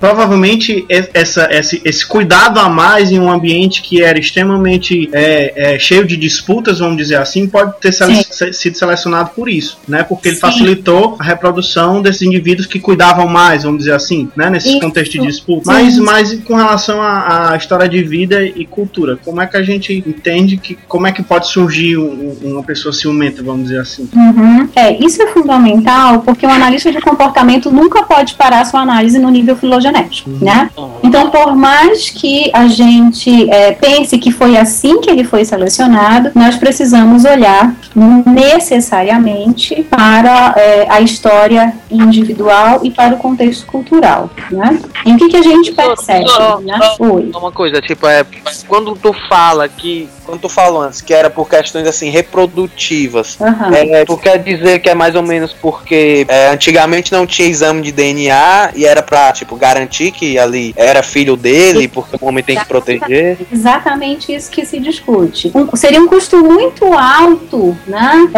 Provavelmente 0.00 0.84
essa, 0.88 1.48
esse, 1.52 1.80
esse 1.84 2.06
cuidado 2.06 2.58
a 2.58 2.68
mais 2.68 3.12
em 3.12 3.18
um 3.20 3.30
ambiente 3.30 3.82
que 3.82 4.02
era 4.02 4.18
extremamente 4.18 5.08
é, 5.12 5.74
é, 5.74 5.78
cheio 5.78 6.06
de 6.06 6.16
disputas, 6.16 6.78
vamos 6.78 6.96
dizer 6.96 7.16
assim, 7.16 7.46
pode 7.46 7.78
ter 7.80 7.92
sele- 7.92 8.24
se- 8.24 8.52
sido 8.52 8.76
selecionado 8.78 9.30
por 9.36 9.48
isso, 9.48 9.78
né? 9.86 10.02
Porque 10.02 10.28
ele 10.28 10.36
Sim. 10.36 10.40
facilitou 10.40 11.16
a 11.18 11.22
reprodução 11.24 12.00
desses 12.00 12.22
indivíduos 12.22 12.66
que 12.66 12.80
cuidavam 12.80 13.28
mais, 13.28 13.62
vamos 13.64 13.78
dizer 13.80 13.92
assim, 13.92 14.28
né? 14.34 14.48
Nesse 14.48 14.70
Isso. 14.70 14.80
contexto 14.80 15.12
de 15.12 15.26
disputa. 15.26 15.62
Mas, 15.66 15.98
mas 15.98 16.34
com 16.44 16.54
relação 16.56 17.00
à, 17.02 17.54
história 17.56 17.88
de 17.88 18.02
vida 18.02 18.42
e 18.42 18.64
cultura, 18.64 19.18
como 19.22 19.40
é 19.42 19.46
que 19.46 19.56
a 19.56 19.62
gente 19.62 19.92
entende 20.06 20.56
que 20.56 20.78
como 20.88 21.06
é 21.06 21.12
que 21.12 21.22
pode 21.22 21.48
surgir 21.48 21.98
um- 21.98 22.36
um- 22.42 22.52
uma 22.52 22.62
pessoa 22.62 22.92
ciumenta, 22.92 23.42
vamos 23.42 23.64
dizer 23.64 23.80
assim? 23.80 24.08
Uhum. 24.14 24.68
É, 24.74 24.96
isso 25.04 25.22
é 25.22 25.26
fundamental 25.26 26.20
porque 26.22 26.46
um 26.46 26.50
analista 26.50 26.90
de 26.90 27.00
comportamento 27.00 27.70
nunca 27.70 28.02
pode 28.02 28.34
parar 28.34 28.64
sua 28.64 28.80
análise 28.80 29.18
no 29.18 29.28
nível 29.28 29.54
filogenético, 29.56 29.89
né? 29.90 30.70
Então, 31.02 31.30
por 31.30 31.54
mais 31.54 32.10
que 32.10 32.50
a 32.52 32.66
gente 32.68 33.50
é, 33.50 33.72
pense 33.72 34.18
que 34.18 34.30
foi 34.30 34.56
assim 34.56 35.00
que 35.00 35.10
ele 35.10 35.24
foi 35.24 35.44
selecionado, 35.44 36.30
nós 36.34 36.56
precisamos 36.56 37.24
olhar 37.24 37.74
necessariamente 38.26 39.86
para 39.90 40.54
é, 40.56 40.86
a 40.88 41.00
história 41.00 41.74
individual 41.90 42.80
e 42.82 42.90
para 42.90 43.14
o 43.14 43.18
contexto 43.18 43.66
cultural, 43.66 44.30
né? 44.50 44.78
E 45.04 45.12
o 45.12 45.16
que, 45.16 45.28
que 45.28 45.36
a 45.36 45.42
gente 45.42 45.72
percebe, 45.72 46.28
Só- 46.28 46.60
né? 46.60 46.78
Oi. 46.98 47.30
Uma 47.34 47.52
coisa, 47.52 47.80
tipo, 47.80 48.06
é. 48.06 48.24
Quando 48.68 48.94
tu 48.94 49.12
fala 49.28 49.68
que. 49.68 50.08
Quando 50.24 50.42
tu 50.42 50.48
falou 50.48 50.82
antes 50.82 51.00
que 51.00 51.12
era 51.12 51.28
por 51.28 51.48
questões 51.48 51.88
assim 51.88 52.08
reprodutivas. 52.10 53.36
Aham. 53.40 53.74
É, 53.74 54.04
tu 54.04 54.16
quer 54.16 54.38
dizer 54.38 54.78
que 54.80 54.88
é 54.88 54.94
mais 54.94 55.14
ou 55.16 55.22
menos 55.22 55.52
porque 55.52 56.24
é, 56.28 56.50
antigamente 56.50 57.10
não 57.12 57.26
tinha 57.26 57.48
exame 57.48 57.82
de 57.82 57.90
DNA 57.90 58.70
e 58.76 58.84
era 58.84 59.02
pra, 59.02 59.32
tipo, 59.32 59.56
garantir 59.56 60.12
que 60.12 60.38
ali 60.38 60.72
era 60.76 61.02
filho 61.02 61.36
dele, 61.36 61.88
porque 61.88 62.16
o 62.20 62.26
homem 62.26 62.44
tem 62.44 62.56
que 62.56 62.64
proteger. 62.64 63.38
Exatamente 63.52 64.32
isso 64.32 64.50
que 64.50 64.64
se 64.64 64.78
discute. 64.78 65.50
Um- 65.54 65.74
seria 65.74 66.00
um 66.00 66.06
custo 66.06 66.36
muito 66.38 66.84
alto, 66.92 67.76
né, 67.86 68.28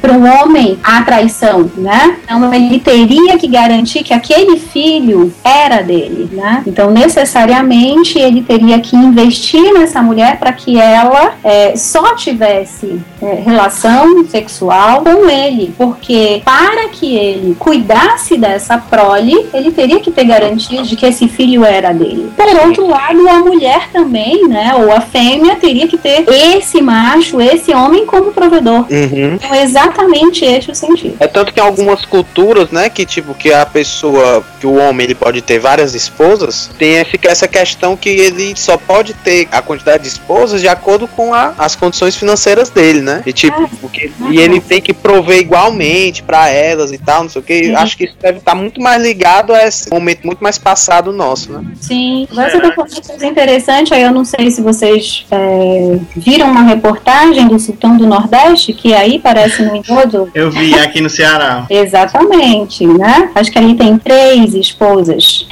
para 0.00 0.12
um 0.12 0.26
homem 0.42 0.78
a 0.82 1.02
traição, 1.02 1.70
né? 1.76 2.18
Então 2.24 2.52
ele 2.54 2.75
teria 2.78 3.38
que 3.38 3.46
garantir 3.46 4.02
que 4.02 4.12
aquele 4.12 4.58
filho 4.58 5.32
era 5.42 5.82
dele, 5.82 6.28
né? 6.32 6.62
Então 6.66 6.90
necessariamente 6.90 8.18
ele 8.18 8.42
teria 8.42 8.78
que 8.80 8.96
investir 8.96 9.72
nessa 9.72 10.02
mulher 10.02 10.38
para 10.38 10.52
que 10.52 10.78
ela 10.78 11.34
é, 11.42 11.74
só 11.76 12.14
tivesse 12.14 13.00
é, 13.22 13.34
relação 13.44 14.26
sexual 14.28 15.02
com 15.02 15.28
ele, 15.28 15.74
porque 15.76 16.42
para 16.44 16.88
que 16.88 17.16
ele 17.16 17.54
cuidasse 17.58 18.36
dessa 18.36 18.78
prole, 18.78 19.46
ele 19.52 19.70
teria 19.70 20.00
que 20.00 20.10
ter 20.10 20.24
garantia 20.24 20.82
de 20.82 20.96
que 20.96 21.06
esse 21.06 21.28
filho 21.28 21.64
era 21.64 21.92
dele. 21.92 22.30
Por 22.36 22.66
outro 22.66 22.86
lado, 22.86 23.28
a 23.28 23.38
mulher 23.38 23.88
também, 23.92 24.46
né, 24.48 24.74
ou 24.74 24.92
a 24.92 25.00
fêmea, 25.00 25.56
teria 25.56 25.88
que 25.88 25.96
ter 25.96 26.24
esse 26.28 26.82
macho, 26.82 27.40
esse 27.40 27.72
homem 27.72 28.06
como 28.06 28.32
provedor. 28.32 28.86
Uhum. 28.90 29.34
Então, 29.34 29.54
é 29.54 29.62
exatamente 29.62 30.44
esse 30.44 30.70
o 30.70 30.74
sentido. 30.74 31.16
É 31.20 31.26
tanto 31.26 31.52
que 31.52 31.60
em 31.60 31.62
algumas 31.62 32.04
culturas, 32.04 32.65
né, 32.70 32.88
que 32.88 33.04
tipo, 33.06 33.34
que 33.34 33.52
a 33.52 33.64
pessoa, 33.66 34.44
que 34.60 34.66
o 34.66 34.74
homem 34.76 35.04
ele 35.04 35.14
pode 35.14 35.40
ter 35.42 35.58
várias 35.58 35.94
esposas, 35.94 36.70
tem 36.78 36.96
esse- 36.96 37.18
essa 37.24 37.46
questão 37.48 37.96
que 37.96 38.08
ele 38.08 38.54
só 38.56 38.76
pode 38.76 39.14
ter 39.14 39.48
a 39.52 39.60
quantidade 39.62 40.02
de 40.02 40.08
esposas 40.08 40.60
de 40.60 40.68
acordo 40.68 41.06
com 41.08 41.32
a- 41.34 41.54
as 41.58 41.74
condições 41.76 42.16
financeiras 42.16 42.70
dele, 42.70 43.00
né? 43.00 43.22
E 43.26 43.32
tipo, 43.32 43.56
Ah, 43.62 43.68
porque, 43.80 44.10
e 44.30 44.38
ele 44.38 44.60
tem 44.60 44.80
que 44.80 44.92
prover 44.92 45.38
igualmente 45.38 46.22
pra 46.22 46.48
elas 46.48 46.92
e 46.92 46.98
tal, 46.98 47.22
não 47.24 47.30
sei 47.30 47.40
o 47.40 47.44
que. 47.44 47.64
Sim. 47.64 47.74
Acho 47.74 47.96
que 47.96 48.04
isso 48.04 48.16
deve 48.20 48.38
estar 48.38 48.54
muito 48.54 48.80
mais 48.80 49.02
ligado 49.02 49.54
a 49.54 49.64
esse 49.66 49.90
momento 49.90 50.24
muito 50.24 50.42
mais 50.42 50.58
passado 50.58 51.12
nosso, 51.12 51.52
né? 51.52 51.64
Sim, 51.80 52.26
tá 52.28 52.34
falando 52.50 52.64
uma 52.64 52.72
coisa 52.74 53.26
interessante, 53.26 53.92
aí 53.94 54.02
eu 54.02 54.12
não 54.12 54.24
sei 54.24 54.50
se 54.50 54.60
vocês 54.60 55.24
é, 55.30 55.98
viram 56.16 56.50
uma 56.50 56.62
reportagem 56.62 57.48
do 57.48 57.58
Sultão 57.58 57.96
do 57.96 58.06
Nordeste, 58.06 58.72
que 58.72 58.92
aí 58.94 59.18
parece 59.18 59.62
no 59.62 59.76
engodo. 59.76 60.30
Eu 60.34 60.50
vi 60.50 60.74
aqui 60.78 61.00
no 61.00 61.08
Ceará. 61.10 61.66
Exatamente, 61.70 62.55
né? 62.86 63.30
Acho 63.34 63.50
que 63.50 63.58
ali 63.58 63.74
tem 63.74 63.98
três 63.98 64.54
esposas. 64.54 65.46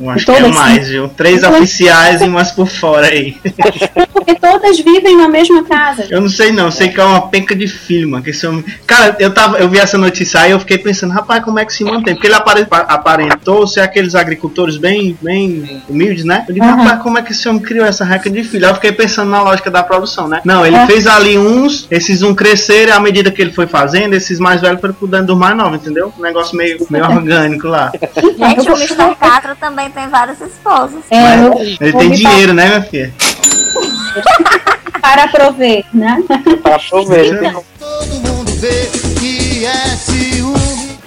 Eu 0.00 0.10
acho 0.10 0.24
que 0.26 0.30
é 0.32 0.48
mais, 0.48 0.88
viu? 0.88 1.08
Três 1.08 1.40
Todas- 1.40 1.56
oficiais 1.56 2.20
e 2.20 2.24
umas 2.24 2.50
por 2.52 2.68
fora 2.68 3.06
aí. 3.06 3.36
Porque 4.12 4.34
todas 4.34 4.78
vivem 4.78 5.16
na 5.16 5.28
mesma 5.28 5.64
casa. 5.64 6.06
Eu 6.10 6.20
não 6.20 6.28
sei 6.28 6.52
não, 6.52 6.70
sei 6.70 6.88
que 6.88 7.00
é 7.00 7.04
uma 7.04 7.28
penca 7.28 7.54
de 7.54 7.66
filho, 7.66 8.08
mano. 8.10 8.22
Que 8.22 8.30
esse 8.30 8.46
homem... 8.46 8.64
Cara, 8.86 9.16
eu, 9.18 9.32
tava, 9.32 9.58
eu 9.58 9.68
vi 9.68 9.78
essa 9.78 9.96
notícia 9.98 10.40
aí 10.40 10.50
eu 10.50 10.60
fiquei 10.60 10.78
pensando, 10.78 11.12
rapaz, 11.12 11.42
como 11.44 11.58
é 11.58 11.64
que 11.64 11.72
se 11.72 11.84
mantém? 11.84 12.14
Porque 12.14 12.26
ele 12.26 12.34
apare- 12.34 12.66
aparentou 12.70 13.66
ser 13.66 13.80
aqueles 13.80 14.14
agricultores 14.14 14.76
bem, 14.76 15.16
bem 15.20 15.82
humildes, 15.88 16.24
né? 16.24 16.44
Eu 16.48 16.54
digo, 16.54 16.66
rapaz, 16.66 17.02
como 17.02 17.18
é 17.18 17.22
que 17.22 17.32
esse 17.32 17.48
homem 17.48 17.62
criou 17.62 17.86
essa 17.86 18.04
reca 18.04 18.28
de 18.28 18.42
filho? 18.44 18.64
Aí 18.66 18.70
eu 18.70 18.74
fiquei 18.76 18.92
pensando 18.92 19.30
na 19.30 19.42
lógica 19.42 19.70
da 19.70 19.82
produção, 19.82 20.28
né? 20.28 20.40
Não, 20.44 20.64
ele 20.66 20.76
É. 20.76 20.86
fez 20.86 21.06
ali 21.06 21.38
uns, 21.38 21.86
esses 21.90 22.22
um 22.22 22.34
crescerem 22.34 22.92
à 22.92 23.00
medida 23.00 23.30
que 23.30 23.40
ele 23.40 23.52
foi 23.52 23.66
fazendo, 23.66 24.14
esses 24.14 24.38
mais 24.38 24.60
velhos 24.60 24.80
foram 24.80 24.94
cuidando 24.94 25.26
dos 25.26 25.38
mais 25.38 25.56
novos, 25.56 25.80
entendeu? 25.80 26.12
Um 26.18 26.22
negócio 26.22 26.56
meio, 26.56 26.84
meio 26.90 27.04
orgânico 27.10 27.68
lá. 27.68 27.92
Gente, 27.92 28.70
o 28.70 28.76
Mr. 28.76 29.14
Também 29.54 29.90
tem 29.90 30.08
várias 30.08 30.40
esposas. 30.40 31.04
É, 31.10 31.38
eu, 31.38 31.54
Ele 31.80 31.92
tem 31.92 32.10
dinheiro, 32.10 32.52
né, 32.52 32.66
minha 32.66 32.82
filha? 32.82 33.14
para 35.00 35.28
prover, 35.28 35.84
né? 35.94 36.22
Pra 36.62 36.78
prover. 36.78 37.54
Todo 37.78 38.14
mundo 38.28 38.52
vê 38.56 38.90
que 39.20 39.64
é 39.64 39.96
ciúme. 39.96 40.98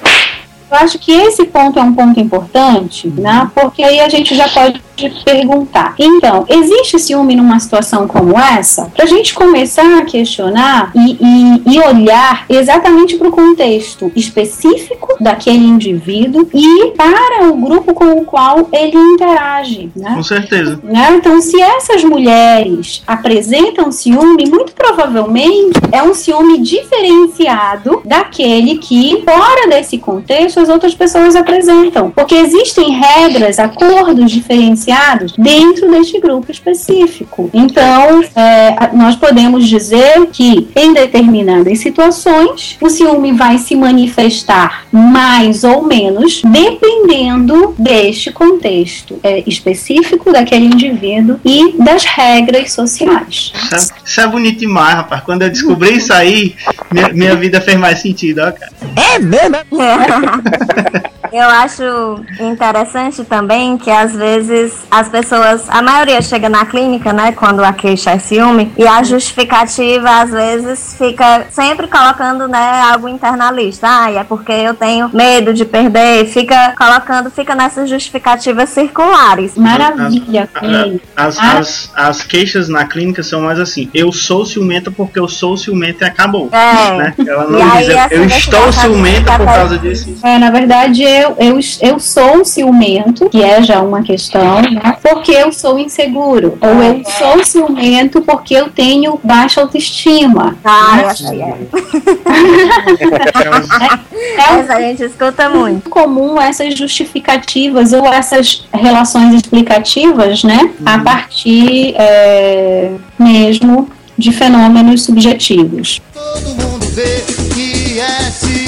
Eu 0.71 0.77
acho 0.77 0.99
que 0.99 1.11
esse 1.11 1.45
ponto 1.45 1.79
é 1.79 1.81
um 1.81 1.93
ponto 1.93 2.19
importante, 2.19 3.07
né? 3.07 3.49
Porque 3.53 3.83
aí 3.83 3.99
a 3.99 4.07
gente 4.07 4.35
já 4.35 4.47
pode 4.47 4.81
perguntar. 5.23 5.93
Então, 5.99 6.45
existe 6.49 6.99
ciúme 6.99 7.35
numa 7.35 7.59
situação 7.59 8.07
como 8.07 8.37
essa? 8.39 8.85
Para 8.95 9.05
a 9.05 9.07
gente 9.07 9.33
começar 9.33 9.99
a 9.99 10.05
questionar 10.05 10.91
e, 10.95 11.11
e- 11.21 11.75
e 11.75 11.79
olhar 11.79 12.45
exatamente 12.49 13.15
para 13.17 13.27
o 13.27 13.31
contexto 13.31 14.11
específico 14.15 15.15
daquele 15.19 15.65
indivíduo 15.65 16.47
e 16.53 16.91
para 16.97 17.47
o 17.47 17.55
grupo 17.55 17.93
com 17.93 18.05
o 18.19 18.25
qual 18.25 18.67
ele 18.71 18.97
interage, 18.97 19.89
né? 19.95 20.13
Com 20.15 20.23
certeza. 20.23 20.79
né? 20.83 21.13
Então, 21.15 21.39
se 21.41 21.61
essas 21.61 22.03
mulheres 22.03 23.03
apresentam 23.05 23.91
ciúme, 23.91 24.47
muito 24.49 24.73
provavelmente 24.73 25.79
é 25.91 26.01
um 26.01 26.13
ciúme 26.13 26.57
diferenciado 26.59 28.01
daquele 28.05 28.77
que, 28.77 29.21
fora 29.23 29.67
desse 29.69 29.97
contexto, 29.97 30.59
as 30.59 30.69
outras 30.69 30.95
pessoas 30.95 31.35
apresentam. 31.35 32.09
Porque 32.11 32.35
existem 32.35 32.91
regras, 32.91 33.59
acordos 33.59 34.31
diferenciados 34.31 34.88
dentro 35.37 35.89
deste 35.91 36.19
grupo 36.19 36.51
específico. 36.51 37.49
Então, 37.53 38.21
é, 38.35 38.89
nós 38.93 39.15
podemos 39.15 39.67
dizer 39.67 40.27
que, 40.31 40.67
em 40.75 40.93
determinadas 40.93 41.79
situações, 41.79 42.77
o 42.81 42.89
ciúme 42.89 43.31
vai 43.33 43.57
se 43.57 43.75
manifestar 43.75 44.85
mais 44.91 45.63
ou 45.63 45.83
menos 45.83 46.41
dependendo 46.43 47.75
deste 47.77 48.31
contexto 48.31 49.19
é, 49.23 49.43
específico 49.47 50.31
daquele 50.31 50.65
indivíduo 50.65 51.39
e 51.43 51.75
das 51.77 52.03
regras 52.05 52.71
sociais. 52.71 53.51
Isso 53.55 53.75
é, 53.75 53.77
isso 54.05 54.21
é 54.21 54.27
bonito 54.27 54.59
demais, 54.59 54.95
rapaz. 54.95 55.21
Quando 55.23 55.43
eu 55.43 55.49
descobri 55.49 55.97
isso 55.97 56.13
aí, 56.13 56.55
minha, 56.91 57.09
minha 57.09 57.35
vida 57.35 57.61
fez 57.61 57.77
mais 57.77 57.99
sentido, 57.99 58.39
ó, 58.39 58.51
cara. 58.51 58.71
Eu 61.31 61.47
acho 61.47 61.83
interessante 62.39 63.23
também 63.23 63.77
que 63.77 63.89
às 63.89 64.13
vezes 64.13 64.73
as 64.89 65.07
pessoas, 65.09 65.69
a 65.69 65.81
maioria 65.81 66.21
chega 66.21 66.49
na 66.49 66.65
clínica, 66.65 67.13
né, 67.13 67.31
quando 67.31 67.63
a 67.63 67.73
queixa 67.73 68.11
é 68.11 68.19
ciúme, 68.19 68.71
e 68.77 68.87
a 68.87 69.01
justificativa 69.03 70.09
às 70.21 70.31
vezes 70.31 70.95
fica 70.97 71.45
sempre 71.49 71.87
colocando, 71.87 72.47
né, 72.47 72.81
algo 72.91 73.07
internalista. 73.07 73.87
Ah, 73.89 74.11
é 74.11 74.23
porque 74.23 74.51
eu 74.51 74.73
tenho 74.73 75.09
medo 75.13 75.53
de 75.53 75.65
perder, 75.65 76.25
fica 76.25 76.73
colocando, 76.77 77.29
fica 77.29 77.55
nessas 77.55 77.89
justificativas 77.89 78.69
circulares. 78.69 79.55
Maravilha. 79.55 80.49
As, 81.15 81.37
Ah. 81.39 81.57
as, 81.59 81.91
as 81.95 82.23
queixas 82.23 82.69
na 82.69 82.85
clínica 82.85 83.23
são 83.23 83.41
mais 83.41 83.59
assim, 83.59 83.89
eu 83.93 84.11
sou 84.11 84.45
ciumenta 84.45 84.91
porque 84.91 85.19
eu 85.19 85.27
sou 85.27 85.57
ciumenta 85.57 86.05
e 86.05 86.07
acabou. 86.07 86.49
É. 86.51 86.97
Né? 86.97 87.13
Ela 87.27 87.47
não 87.47 87.59
E 87.59 87.61
aí 87.61 87.77
diz, 87.85 87.89
eu, 87.89 87.97
essa 87.97 88.13
eu 88.13 88.25
estou 88.25 88.73
ciumenta 88.73 89.37
por 89.37 89.45
causa 89.45 89.77
disso. 89.77 90.15
É, 90.23 90.37
na 90.37 90.51
verdade, 90.51 91.03
eu, 91.03 91.18
eu, 91.37 91.59
eu 91.81 91.99
sou 91.99 92.45
ciumento, 92.45 93.29
que 93.29 93.43
é 93.43 93.61
já 93.61 93.81
uma 93.81 94.01
questão, 94.03 94.61
né? 94.61 94.97
Porque 95.01 95.31
eu 95.31 95.51
sou 95.51 95.77
inseguro. 95.77 96.57
Ou 96.61 96.83
eu 96.83 97.01
sou 97.17 97.43
ciumento 97.43 98.21
porque 98.21 98.53
eu 98.53 98.69
tenho 98.69 99.19
baixa 99.23 99.61
autoestima. 99.61 100.55
Ah, 100.63 101.01
essa 101.01 101.29
aí 101.29 101.41
é. 101.41 101.57
É 104.37 104.53
um 104.53 104.59
Essa 104.59 104.73
a 104.75 104.81
gente 104.81 105.03
escuta 105.03 105.49
muito. 105.49 105.89
comum 105.89 106.39
essas 106.39 106.77
justificativas 106.77 107.93
ou 107.93 108.05
essas 108.05 108.65
relações 108.73 109.33
explicativas, 109.33 110.43
né? 110.43 110.69
A 110.85 110.99
partir 110.99 111.95
é, 111.97 112.91
mesmo 113.17 113.89
de 114.17 114.31
fenômenos 114.31 115.03
subjetivos. 115.03 116.01
Todo 116.13 116.49
mundo 116.49 116.85
vê 116.87 117.23
que 117.53 117.99
é. 117.99 118.58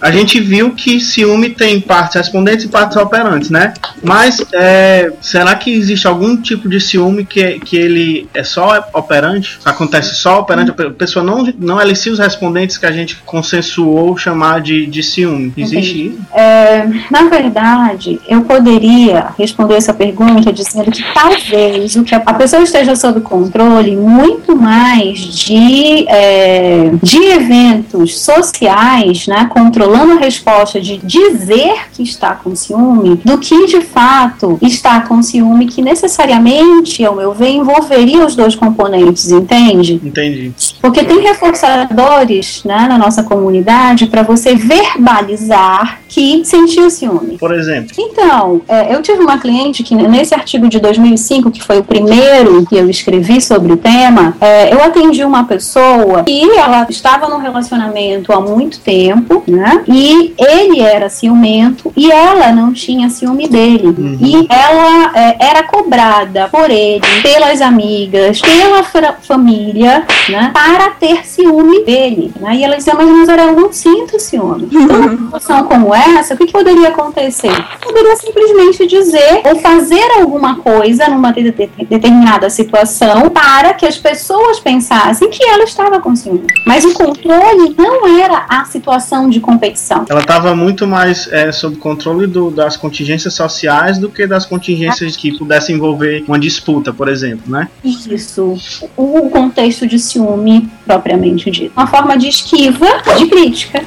A 0.00 0.10
gente 0.10 0.40
viu 0.40 0.72
que 0.72 1.00
ciúme 1.00 1.50
tem 1.50 1.80
partes 1.80 2.16
respondentes 2.16 2.64
e 2.64 2.68
partes 2.68 2.96
operantes, 2.96 3.50
né? 3.50 3.74
Mas 4.02 4.44
é, 4.52 5.12
será 5.20 5.54
que 5.54 5.72
existe 5.72 6.06
algum 6.06 6.36
tipo 6.36 6.68
de 6.68 6.80
ciúme 6.80 7.24
que, 7.24 7.58
que 7.60 7.76
ele 7.76 8.28
é 8.34 8.44
só 8.44 8.88
operante? 8.92 9.58
Acontece 9.64 10.14
só 10.14 10.40
operante? 10.40 10.70
A 10.70 10.90
pessoa 10.90 11.24
não, 11.24 11.52
não 11.58 11.80
elicia 11.80 12.12
os 12.12 12.18
respondentes 12.18 12.78
que 12.78 12.86
a 12.86 12.92
gente 12.92 13.16
consensuou 13.24 14.16
chamar 14.16 14.60
de, 14.60 14.86
de 14.86 15.02
ciúme. 15.02 15.52
Existe 15.56 16.08
isso? 16.08 16.18
É, 16.34 16.86
na 17.10 17.24
verdade, 17.28 18.20
eu 18.28 18.42
poderia 18.42 19.28
responder 19.38 19.76
essa 19.76 19.94
pergunta 19.94 20.52
dizendo 20.52 20.90
que 20.90 21.02
talvez 21.14 21.96
o 21.96 22.04
que 22.04 22.14
a 22.14 22.34
pessoa 22.34 22.62
esteja 22.62 22.94
sob 22.94 23.20
controle 23.20 23.96
muito 23.96 24.56
mais 24.56 25.18
de, 25.18 26.06
é, 26.08 26.90
de 27.02 27.18
eventos 27.18 28.18
sociais, 28.18 29.26
né, 29.26 29.48
controlando 29.86 30.14
a 30.14 30.16
resposta 30.16 30.80
de 30.80 30.98
dizer 30.98 31.88
que 31.92 32.02
está 32.02 32.34
com 32.34 32.54
ciúme, 32.56 33.20
do 33.24 33.38
que 33.38 33.66
de 33.66 33.80
fato 33.80 34.58
está 34.60 35.00
com 35.02 35.22
ciúme, 35.22 35.66
que 35.66 35.80
necessariamente, 35.80 37.04
ao 37.04 37.14
meu 37.14 37.32
ver, 37.32 37.50
envolveria 37.50 38.26
os 38.26 38.34
dois 38.34 38.56
componentes, 38.56 39.30
entende? 39.30 40.00
Entendi. 40.02 40.52
Porque 40.80 41.04
tem 41.04 41.20
reforçadores 41.20 42.62
né, 42.64 42.86
na 42.88 42.98
nossa 42.98 43.22
comunidade 43.22 44.06
para 44.06 44.22
você 44.22 44.56
verbalizar 44.56 46.00
que 46.08 46.44
sentiu 46.44 46.88
ciúme. 46.90 47.38
Por 47.38 47.54
exemplo, 47.54 47.92
Então, 47.98 48.60
é, 48.68 48.94
eu 48.94 49.02
tive 49.02 49.20
uma 49.20 49.38
cliente 49.38 49.82
que 49.82 49.94
nesse 49.94 50.34
artigo 50.34 50.68
de 50.68 50.78
2005, 50.78 51.50
que 51.50 51.62
foi 51.62 51.78
o 51.78 51.84
primeiro 51.84 52.64
que 52.66 52.76
eu 52.76 52.88
escrevi 52.88 53.40
sobre 53.40 53.72
o 53.72 53.76
tema, 53.76 54.36
é, 54.40 54.72
eu 54.72 54.82
atendi 54.82 55.24
uma 55.24 55.44
pessoa 55.44 56.24
que 56.24 56.50
ela 56.56 56.86
estava 56.88 57.28
num 57.28 57.38
relacionamento 57.38 58.32
há 58.32 58.40
muito 58.40 58.80
tempo, 58.80 59.42
né? 59.46 59.82
E 59.86 60.34
ele 60.38 60.80
era 60.80 61.08
ciumento 61.08 61.92
e 61.96 62.10
ela 62.10 62.52
não 62.52 62.72
tinha 62.72 63.10
ciúme 63.10 63.48
dele. 63.48 63.94
E 64.20 64.46
ela 64.48 65.12
é, 65.14 65.36
era 65.40 65.62
cobrada 65.62 66.48
por 66.48 66.70
ele, 66.70 67.00
pelas 67.22 67.60
amigas, 67.60 68.40
pela 68.40 68.82
família, 69.22 70.04
né? 70.28 70.50
Para 70.52 70.90
ter 70.90 71.26
ciúme 71.26 71.84
dele. 71.84 72.32
Né? 72.40 72.56
E 72.56 72.64
ela 72.64 72.76
dizia, 72.76 72.94
mas 72.94 73.08
Nazaré, 73.08 73.44
eu 73.44 73.56
não 73.56 73.72
sinto 73.72 74.18
ciúme. 74.18 74.68
Então, 74.86 75.02
numa 75.02 75.40
situação 75.40 75.64
como 75.64 75.92
essa, 75.98 76.34
o 76.34 76.36
que, 76.36 76.46
que 76.46 76.52
poderia 76.52 76.88
acontecer? 76.88 77.50
Poderia 77.82 78.16
simplesmente 78.16 78.86
dizer 78.86 79.42
ou 79.44 79.56
fazer 79.60 80.02
alguma 80.18 80.56
coisa 80.56 81.08
numa 81.08 81.32
de- 81.32 81.50
de- 81.50 81.70
determinada 81.88 82.48
situação 82.50 83.28
para 83.30 83.74
que 83.74 83.86
as 83.86 83.96
pessoas 83.96 84.58
pensassem 84.60 85.30
que 85.30 85.44
ela 85.44 85.64
estava 85.64 86.00
com 86.00 86.14
ciúme. 86.14 86.46
Mas 86.66 86.84
o 86.84 86.92
controle 86.94 87.74
não 87.78 88.20
era 88.20 88.46
a 88.48 88.64
situação 88.64 89.28
de 89.28 89.40
competição. 89.40 90.04
ela 90.08 90.20
estava 90.20 90.54
muito 90.54 90.86
mais 90.86 91.28
é, 91.32 91.50
sob 91.52 91.76
controle 91.76 92.26
do- 92.26 92.50
das 92.50 92.76
contingências 92.76 93.34
sociais 93.34 93.98
do 93.98 94.08
que 94.08 94.26
das 94.26 94.46
contingências 94.46 95.16
que 95.16 95.36
pudessem 95.36 95.76
envolver 95.76 96.24
uma 96.26 96.38
disputa, 96.38 96.92
por 96.92 97.08
exemplo, 97.08 97.50
né? 97.50 97.68
Isso, 97.84 98.54
o 98.96 99.28
contexto 99.30 99.86
de 99.86 99.98
ciúme 99.98 100.68
propriamente 100.86 101.50
dito. 101.50 101.72
Uma 101.76 101.86
forma 101.86 102.16
de 102.16 102.28
esquiva 102.28 102.86
de 103.18 103.26
crítica. 103.26 103.84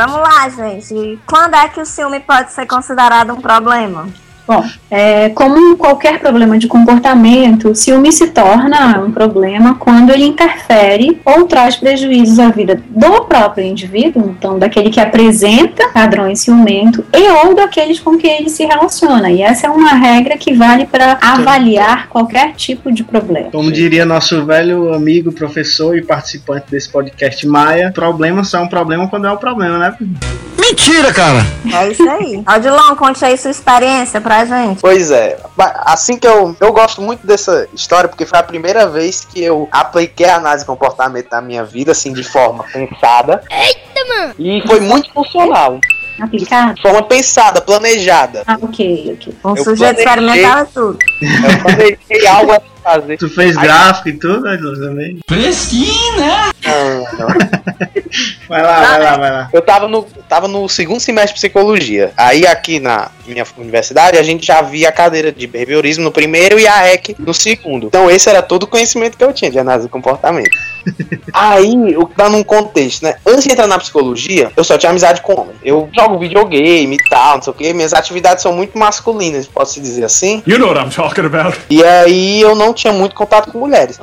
Vamos 0.00 0.16
lá, 0.16 0.48
gente. 0.48 1.20
Quando 1.26 1.54
é 1.54 1.68
que 1.68 1.78
o 1.78 1.84
ciúme 1.84 2.20
pode 2.20 2.52
ser 2.52 2.64
considerado 2.64 3.34
um 3.34 3.40
problema? 3.42 4.08
Bom, 4.50 4.64
é, 4.90 5.28
como 5.28 5.76
qualquer 5.76 6.18
problema 6.18 6.58
de 6.58 6.66
comportamento, 6.66 7.68
o 7.68 7.74
ciúme 7.76 8.10
se 8.10 8.26
torna 8.30 8.98
um 8.98 9.12
problema 9.12 9.76
quando 9.76 10.10
ele 10.10 10.24
interfere 10.24 11.20
ou 11.24 11.44
traz 11.44 11.76
prejuízos 11.76 12.40
à 12.40 12.48
vida 12.48 12.82
do 12.88 13.26
próprio 13.26 13.64
indivíduo, 13.64 14.34
então 14.36 14.58
daquele 14.58 14.90
que 14.90 14.98
apresenta 14.98 15.90
padrões 15.90 16.40
ciumento 16.40 17.04
e 17.16 17.46
ou 17.46 17.54
daqueles 17.54 18.00
com 18.00 18.18
quem 18.18 18.40
ele 18.40 18.50
se 18.50 18.64
relaciona. 18.64 19.30
E 19.30 19.40
essa 19.40 19.68
é 19.68 19.70
uma 19.70 19.90
regra 19.90 20.36
que 20.36 20.52
vale 20.52 20.84
para 20.84 21.16
avaliar 21.22 22.08
qualquer 22.08 22.52
tipo 22.54 22.90
de 22.90 23.04
problema. 23.04 23.52
Como 23.52 23.70
diria 23.70 24.04
nosso 24.04 24.44
velho 24.44 24.92
amigo, 24.92 25.30
professor 25.30 25.96
e 25.96 26.02
participante 26.02 26.66
desse 26.68 26.88
podcast 26.88 27.46
Maia, 27.46 27.92
problema 27.94 28.42
só 28.42 28.58
é 28.58 28.62
um 28.62 28.68
problema 28.68 29.06
quando 29.06 29.28
é 29.28 29.30
um 29.30 29.36
problema, 29.36 29.78
né? 29.78 29.94
Mentira, 30.58 31.12
cara! 31.12 31.44
É 31.72 31.90
isso 31.90 32.08
aí. 32.08 32.42
Aldilon, 32.44 32.96
conte 32.96 33.24
aí 33.24 33.36
sua 33.36 33.50
experiência 33.50 34.20
pra 34.20 34.39
gente. 34.44 34.80
Pois 34.80 35.10
é, 35.10 35.38
assim 35.84 36.18
que 36.18 36.26
eu. 36.26 36.54
Eu 36.60 36.72
gosto 36.72 37.00
muito 37.00 37.26
dessa 37.26 37.68
história, 37.72 38.08
porque 38.08 38.26
foi 38.26 38.38
a 38.38 38.42
primeira 38.42 38.86
vez 38.86 39.24
que 39.24 39.42
eu 39.42 39.68
apliquei 39.70 40.26
a 40.26 40.36
análise 40.36 40.64
de 40.64 40.66
comportamento 40.66 41.28
na 41.30 41.40
minha 41.40 41.64
vida, 41.64 41.92
assim, 41.92 42.12
de 42.12 42.22
forma 42.22 42.64
pensada. 42.64 43.42
Eita, 43.50 44.04
mano! 44.08 44.34
E 44.38 44.62
foi 44.66 44.80
muito 44.80 45.12
funcional. 45.12 45.78
Aplicado? 46.20 46.74
De 46.74 46.82
forma 46.82 47.02
pensada, 47.04 47.60
planejada. 47.62 48.42
Ah, 48.46 48.58
ok, 48.60 49.16
ok. 49.18 49.34
Um 49.44 49.56
Eu 49.56 49.64
sujeito 49.64 50.02
planejei. 50.02 50.04
experimentava 50.04 50.64
tudo. 50.72 50.98
Eu 51.22 51.62
planejei 51.62 52.26
algo 52.26 52.52
a 52.52 52.60
se 52.60 52.66
fazer. 52.94 53.16
Tu 53.16 53.28
fez 53.28 53.56
Aí- 53.56 53.62
gráfico 53.62 54.08
e 54.08 54.12
tudo, 54.14 54.40
né, 54.42 54.58
Lu, 54.60 54.80
também? 54.80 55.18
Não, 56.64 57.18
não. 57.18 57.28
Vai 58.48 58.62
lá, 58.62 58.80
vai 58.80 59.00
lá, 59.00 59.16
vai 59.16 59.30
lá. 59.30 59.48
Eu 59.52 59.62
tava 59.62 59.86
no, 59.86 60.02
tava 60.28 60.48
no 60.48 60.68
segundo 60.68 60.98
semestre 60.98 61.34
de 61.34 61.34
psicologia. 61.34 62.12
Aí 62.16 62.44
aqui 62.44 62.80
na 62.80 63.08
minha 63.24 63.46
universidade 63.56 64.18
a 64.18 64.22
gente 64.24 64.44
já 64.44 64.60
via 64.60 64.88
a 64.88 64.92
cadeira 64.92 65.30
de 65.30 65.46
behaviorismo 65.46 66.02
no 66.02 66.10
primeiro 66.10 66.58
e 66.58 66.66
a 66.66 66.92
EC 66.92 67.14
no 67.20 67.32
segundo. 67.32 67.86
Então 67.86 68.10
esse 68.10 68.28
era 68.28 68.42
todo 68.42 68.64
o 68.64 68.66
conhecimento 68.66 69.16
que 69.16 69.22
eu 69.22 69.32
tinha 69.32 69.50
de 69.50 69.58
análise 69.58 69.86
do 69.86 69.90
comportamento. 69.90 70.50
Aí, 71.32 71.92
eu 71.92 72.04
tá 72.06 72.28
num 72.28 72.42
contexto, 72.42 73.04
né? 73.04 73.16
Antes 73.24 73.44
de 73.44 73.52
entrar 73.52 73.66
na 73.66 73.78
psicologia, 73.78 74.50
eu 74.56 74.64
só 74.64 74.76
tinha 74.76 74.90
amizade 74.90 75.20
com 75.20 75.40
homem. 75.40 75.54
Eu 75.62 75.88
jogo 75.94 76.18
videogame 76.18 76.96
e 76.96 77.08
tal, 77.10 77.36
não 77.36 77.42
sei 77.42 77.52
o 77.52 77.54
que. 77.54 77.72
Minhas 77.72 77.92
atividades 77.92 78.42
são 78.42 78.52
muito 78.52 78.76
masculinas, 78.76 79.46
pode-se 79.46 79.80
dizer 79.80 80.04
assim. 80.04 80.42
You 80.46 80.58
know 80.58 80.68
what 80.68 80.80
I'm 80.80 80.90
talking 80.90 81.26
about. 81.26 81.56
E 81.70 81.84
aí 81.84 82.40
eu 82.40 82.56
não 82.56 82.72
tinha 82.80 82.92
muito 82.92 83.14
contato 83.14 83.50
com 83.52 83.58
mulheres. 83.58 83.98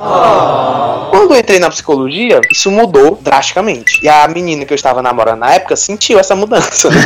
Quando 1.10 1.32
eu 1.34 1.38
entrei 1.40 1.58
na 1.58 1.70
psicologia, 1.70 2.40
isso 2.52 2.70
mudou 2.70 3.18
drasticamente. 3.20 3.98
E 4.02 4.08
a 4.08 4.26
menina 4.28 4.64
que 4.64 4.72
eu 4.72 4.76
estava 4.76 5.02
namorando 5.02 5.40
na 5.40 5.54
época 5.54 5.74
sentiu 5.76 6.18
essa 6.18 6.34
mudança. 6.36 6.90
né? 6.90 7.02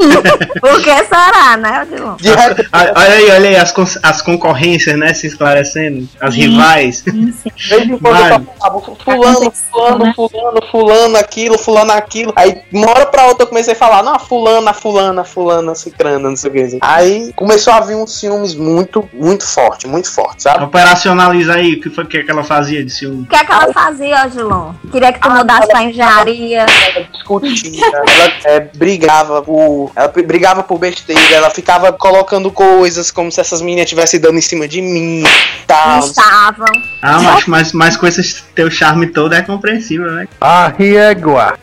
Por 0.60 0.82
que 0.82 1.04
será, 1.04 1.56
né? 1.56 1.86
De 2.20 2.30
repente, 2.30 2.68
Ah, 2.72 2.92
Olha 2.96 3.14
aí, 3.14 3.30
olha 3.30 3.48
aí, 3.50 3.56
as, 3.56 3.72
cons- 3.72 3.98
as 4.02 4.22
concorrências, 4.22 4.98
né, 4.98 5.12
se 5.14 5.26
esclarecendo, 5.26 6.08
as 6.20 6.34
rivais. 6.34 6.98
Sim, 6.98 7.32
sim. 7.32 7.50
de 7.54 7.68
vez 7.68 7.82
em 7.82 7.98
quando 7.98 8.16
eu 8.18 8.28
Mano. 8.30 8.46
falava 8.58 8.80
fulano, 8.80 9.32
Aconteceu, 9.32 9.52
fulano, 9.70 10.04
né? 10.04 10.12
fulano, 10.14 10.62
fulano, 10.70 11.16
aquilo, 11.16 11.58
fulano, 11.58 11.92
aquilo. 11.92 12.32
Aí, 12.36 12.52
de 12.70 12.76
uma 12.78 12.90
hora 12.90 13.06
pra 13.06 13.26
outra, 13.26 13.44
eu 13.44 13.48
comecei 13.48 13.74
a 13.74 13.76
falar, 13.76 14.02
não, 14.02 14.14
a 14.14 14.18
fulana, 14.18 14.72
fulana, 14.72 15.24
fulana, 15.24 15.74
cicrana, 15.74 16.28
não 16.30 16.36
sei 16.36 16.50
o 16.50 16.52
que. 16.54 16.60
assim. 16.62 16.78
Aí 16.80 17.32
começou 17.34 17.72
a 17.72 17.80
vir 17.80 17.94
uns 17.96 18.18
ciúmes 18.18 18.54
muito, 18.54 19.08
muito 19.12 19.46
forte, 19.46 19.86
muito 19.86 20.10
forte, 20.12 20.42
sabe? 20.42 20.66
Operacionaliza 21.02 21.54
aí, 21.54 21.74
o 21.74 21.80
que 21.80 21.90
foi 21.90 22.06
que 22.06 22.24
ela 22.28 22.44
fazia 22.44 22.84
de 22.84 22.90
ciúme? 22.90 23.22
O 23.22 23.26
que 23.26 23.34
é 23.34 23.44
que 23.44 23.50
ela 23.50 23.72
fazia, 23.72 24.22
Aldilon? 24.22 24.72
Queria 24.92 25.12
que 25.12 25.20
tu 25.20 25.30
mudasse 25.30 25.66
pra 25.66 25.82
engenharia. 25.82 26.60
ela 26.60 27.06
discutia, 27.12 27.86
ela 27.86 28.32
é, 28.44 28.60
brigava 28.60 29.42
por. 29.42 29.90
Ela 29.96 30.08
brigava 30.08 30.62
por 30.62 30.78
besteira, 30.78 31.34
ela 31.34 31.50
ficava 31.50 31.92
colocando 31.92 32.52
coisas 32.52 33.10
como 33.10 33.32
se 33.32 33.40
essas 33.40 33.60
meninas 33.60 33.84
estivessem 33.84 34.20
dando 34.20 34.38
em 34.38 34.42
cima 34.42 34.68
de 34.68 34.80
mim 34.80 35.24
tal. 35.66 35.98
Estavam. 35.98 36.66
Ah, 37.00 37.20
mas, 37.20 37.46
mas, 37.46 37.72
mas 37.72 37.96
com 37.96 38.06
esse 38.06 38.42
teu 38.54 38.70
charme 38.70 39.08
todo 39.08 39.34
é 39.34 39.42
compreensível, 39.42 40.10
né? 40.12 40.28
A 40.40 40.68
riegua. 40.68 41.58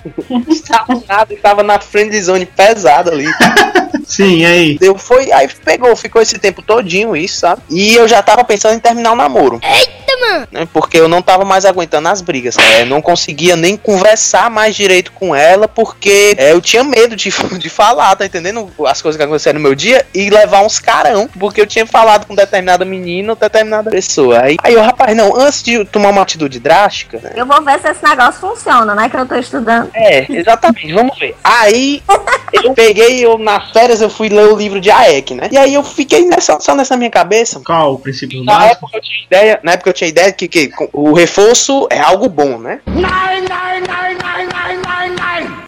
Estava 0.50 1.02
nada, 1.08 1.34
estava 1.34 1.64
na 1.64 1.80
friend 1.80 2.22
zone 2.22 2.46
pesada 2.46 3.12
ali. 3.12 3.26
Sim, 4.10 4.40
e 4.40 4.46
aí? 4.46 4.78
Deu, 4.80 4.98
foi, 4.98 5.32
aí 5.32 5.48
pegou, 5.64 5.96
ficou 5.96 6.20
esse 6.20 6.40
tempo 6.40 6.64
todinho 6.64 7.16
isso, 7.16 7.42
sabe? 7.42 7.62
E 7.70 7.96
eu 7.96 8.08
já 8.08 8.24
tava 8.24 8.44
pensando 8.44 8.74
em 8.74 8.80
terminar 8.80 9.12
o 9.12 9.16
namoro. 9.16 9.62
Eita, 9.64 10.18
mano! 10.20 10.68
Porque 10.74 11.00
eu 11.00 11.08
não 11.08 11.22
tava 11.22 11.46
mais 11.46 11.64
aguentando 11.64 12.10
as 12.10 12.20
brigas. 12.20 12.58
É, 12.58 12.84
não 12.84 13.04
conseguia 13.04 13.56
nem 13.56 13.78
conversar 13.78 14.50
mais 14.50 14.76
direito 14.76 15.12
com 15.12 15.36
ela, 15.36 15.68
porque 15.68 16.34
é, 16.40 16.54
eu 16.54 16.60
tinha 16.60 16.84
medo 16.84 17.16
de, 17.16 17.30
de 17.60 17.70
falar, 17.70 18.16
tá 18.16 18.26
entendendo? 18.26 18.68
As 18.88 19.00
coisas 19.00 19.16
que 19.16 19.24
aconteceram 19.24 19.60
no 19.60 19.64
meu 19.64 19.76
dia 19.76 20.04
e 20.12 20.32
levar 20.32 20.66
uns 20.66 20.80
carão, 20.80 21.30
porque 21.40 21.62
eu 21.62 21.68
tinha 21.68 21.86
falado 21.86 22.26
com 22.26 22.34
determinada 22.34 22.84
menina 22.84 23.34
ou 23.34 23.36
determinada 23.36 23.92
pessoa. 23.92 24.42
Aí, 24.42 24.58
aí 24.64 24.74
eu, 24.74 24.82
rapaz, 24.82 25.16
não, 25.16 25.36
antes 25.36 25.62
de 25.62 25.86
tomar 25.86 26.10
uma 26.10 26.24
atitude 26.24 26.60
drástica, 26.60 27.20
né? 27.22 27.34
Eu 27.36 27.46
vou 27.46 27.62
ver 27.62 27.80
se 27.80 27.88
esse 27.88 28.04
negócio 28.04 28.42
funciona, 28.42 28.96
né? 28.96 29.08
Que 29.08 29.18
eu 29.18 29.26
tô 29.28 29.36
estudando. 29.36 29.92
É, 29.94 30.26
exatamente, 30.32 30.92
vamos 30.94 31.18
ver. 31.20 31.36
Aí 31.44 32.02
eu 32.52 32.74
peguei, 32.74 33.24
eu 33.24 33.38
nas 33.38 33.72
férias 33.72 33.99
eu 34.02 34.10
fui 34.10 34.30
ler 34.30 34.48
o 34.48 34.56
livro 34.56 34.80
de 34.80 34.90
Aek, 34.92 35.34
né? 35.34 35.50
E 35.52 35.58
aí 35.58 35.74
eu 35.74 35.84
fiquei 35.84 36.26
nessa, 36.26 36.60
só 36.60 36.76
nessa 36.76 36.96
minha 36.98 37.10
cabeça. 37.10 37.62
Qual 37.66 37.94
o 37.94 38.00
princípio 38.00 38.44
Na 38.44 38.54
básico? 38.60 38.86
época 38.86 38.98
eu 38.98 39.02
tinha 39.02 39.24
ideia, 39.26 39.60
na 39.64 39.72
época 39.74 39.90
eu 39.90 39.94
tinha 39.94 40.08
ideia 40.10 40.32
que, 40.32 40.48
que 40.48 40.72
o 40.94 41.14
reforço 41.14 41.88
é 41.90 42.00
algo 42.00 42.28
bom, 42.30 42.58
né? 42.58 42.80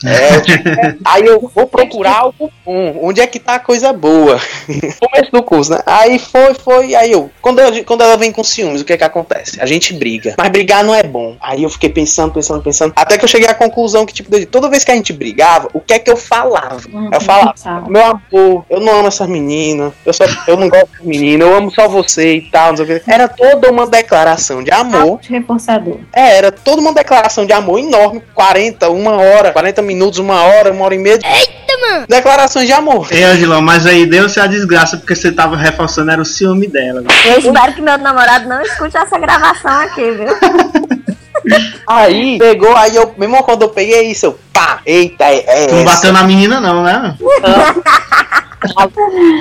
É, 0.06 0.40
tipo, 0.42 0.70
aí 1.06 1.26
eu 1.26 1.40
vou 1.54 1.68
procurar 1.68 2.20
algo 2.20 2.52
bom. 2.66 3.00
Onde 3.02 3.22
é 3.22 3.28
que 3.28 3.40
tá 3.40 3.56
a 3.56 3.60
coisa 3.60 3.94
boa? 3.94 4.40
Começo 5.00 5.32
do 5.32 5.44
curso, 5.44 5.72
né? 5.72 5.80
Aí 5.86 6.20
foi, 6.20 6.54
foi. 6.54 6.96
Aí 6.96 7.12
eu, 7.12 7.30
quando, 7.42 7.60
eu, 7.60 7.84
quando 7.86 8.02
ela 8.02 8.18
vem 8.18 8.32
com 8.32 8.44
ciúmes, 8.44 8.82
o 8.82 8.86
que 8.86 8.94
é 8.94 8.98
que 8.98 9.04
acontece? 9.04 9.62
A 9.62 9.66
gente 9.66 9.94
briga. 9.94 10.36
Mas 10.38 10.50
brigar 10.50 10.84
não 10.84 10.94
é 10.94 11.04
bom. 11.04 11.36
Aí 11.42 11.64
eu 11.64 11.70
fiquei 11.70 11.90
pensando, 11.90 12.34
pensando, 12.34 12.62
pensando. 12.62 12.94
Até 12.96 13.18
que 13.18 13.24
eu 13.24 13.30
cheguei 13.30 13.48
à 13.48 13.54
conclusão 13.54 14.06
que, 14.06 14.14
tipo, 14.14 14.46
toda 14.48 14.70
vez 14.70 14.84
que 14.84 14.92
a 14.92 14.96
gente 14.96 15.14
brigava, 15.14 15.70
o 15.74 15.80
que 15.80 15.94
é 15.94 16.00
que 16.00 16.10
eu 16.10 16.18
falava? 16.18 16.82
Eu 17.12 17.22
falava, 17.22 17.54
sabe. 17.56 17.90
meu 17.90 18.04
amor, 18.04 18.66
eu 18.70 18.80
não 18.80 19.00
amo 19.00 19.08
essas 19.08 19.28
meninas, 19.28 19.94
eu, 20.06 20.14
só, 20.14 20.24
eu 20.48 20.58
não 20.58 20.70
gosto 20.70 20.90
de 21.00 21.08
menina, 21.08 21.44
eu 21.44 21.56
amo 21.56 21.72
só 21.72 21.88
você 21.88 22.36
e 22.36 22.42
tal, 22.50 22.70
não 22.70 22.78
sei 22.78 22.98
o 22.98 23.00
que. 23.00 23.12
Era 23.12 23.28
toda 23.28 23.70
uma 23.70 23.88
declaração 23.88 24.64
de 24.64 24.72
amor. 24.72 25.20
Reforçador. 25.28 26.00
É, 26.14 26.38
era 26.38 26.52
toda 26.52 26.82
uma 26.82 26.94
declaração 26.94 27.46
de 27.46 27.54
amor 27.54 27.80
enorme, 27.80 28.22
40, 28.34 28.90
uma 28.90 29.12
hora, 29.12 29.52
40 29.52 29.82
minutos, 29.82 29.91
uma 30.20 30.42
hora, 30.44 30.72
uma 30.72 30.86
hora 30.86 30.96
e 30.96 30.98
meia. 30.98 31.16
Eita, 31.16 31.78
mano! 31.90 32.06
Declarações 32.08 32.68
de 32.68 32.74
amor. 32.74 33.08
Ei, 33.12 33.24
Angelão, 33.24 33.62
mas 33.62 33.86
aí 33.86 34.06
deu-se 34.06 34.40
a 34.40 34.48
desgraça 34.48 34.98
porque 34.98 35.16
você 35.16 35.32
tava 35.32 35.56
reforçando 35.58 36.12
era 36.12 36.22
o 36.22 36.26
ciúme 36.26 36.68
dela. 36.68 37.04
Eu 37.26 37.40
espero 37.40 37.74
que 37.74 37.82
meu 37.82 37.98
namorado 37.98 38.48
não 38.48 38.62
escute 38.62 38.98
essa 38.98 39.18
gravação 39.20 39.72
aqui, 39.72 40.02
viu? 40.12 40.28
Aí, 41.88 42.38
pegou, 42.38 42.76
aí 42.78 42.96
eu, 42.96 43.16
mesmo 43.18 43.42
quando 43.44 43.64
eu 43.64 43.70
peguei 43.70 44.12
isso, 44.12 44.28
eu, 44.28 44.40
pá, 44.54 44.80
eita, 44.86 45.24
é, 45.24 45.64
é 45.64 45.68
Tu 45.68 45.74
não 45.76 45.84
bateu 45.84 46.14
na 46.14 46.24
menina, 46.24 46.60
não, 46.60 46.84
né? 46.84 47.16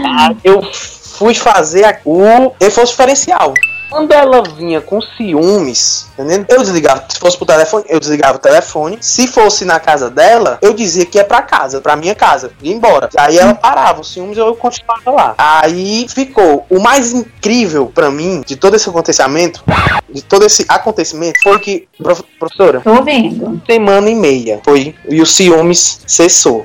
Ah, 0.07 0.35
eu 0.43 0.63
fui 0.73 1.35
fazer 1.35 1.85
a- 1.85 1.99
o 2.05 2.53
reforço 2.61 2.93
diferencial. 2.93 3.53
Quando 3.91 4.13
ela 4.13 4.43
vinha 4.57 4.81
com 4.81 5.01
ciúmes, 5.01 6.07
entendendo? 6.15 6.47
Eu 6.49 6.61
desligava, 6.61 7.05
se 7.09 7.19
fosse 7.19 7.37
pro 7.37 7.45
telefone, 7.45 7.85
eu 7.89 7.99
desligava 7.99 8.37
o 8.37 8.41
telefone. 8.41 8.99
Se 9.01 9.27
fosse 9.27 9.65
na 9.65 9.81
casa 9.81 10.09
dela, 10.09 10.59
eu 10.63 10.73
dizia 10.73 11.05
que 11.05 11.19
ia 11.19 11.25
pra 11.25 11.43
casa, 11.43 11.81
pra 11.81 11.97
minha 11.97 12.15
casa, 12.15 12.53
ia 12.63 12.73
embora. 12.73 13.09
Aí 13.17 13.37
ela 13.37 13.55
parava, 13.55 14.01
os 14.01 14.13
ciúmes 14.13 14.39
eu 14.39 14.55
continuava 14.55 15.11
lá. 15.11 15.35
Aí 15.37 16.07
ficou. 16.09 16.65
O 16.71 16.79
mais 16.81 17.13
incrível 17.13 17.91
pra 17.93 18.11
mim 18.11 18.43
de 18.47 18.55
todo 18.57 18.77
esse 18.77 18.89
acontecimento, 18.89 19.63
de 20.09 20.23
todo 20.23 20.45
esse 20.47 20.65
acontecimento, 20.69 21.41
foi 21.43 21.59
que, 21.59 21.89
prof- 21.99 22.23
professora, 22.39 22.81
Tô 22.81 23.03
vendo. 23.03 23.61
semana 23.67 24.09
e 24.09 24.15
meia 24.15 24.61
foi 24.65 24.95
e 25.09 25.21
o 25.21 25.27
ciúmes 25.27 26.01
cessou. 26.07 26.65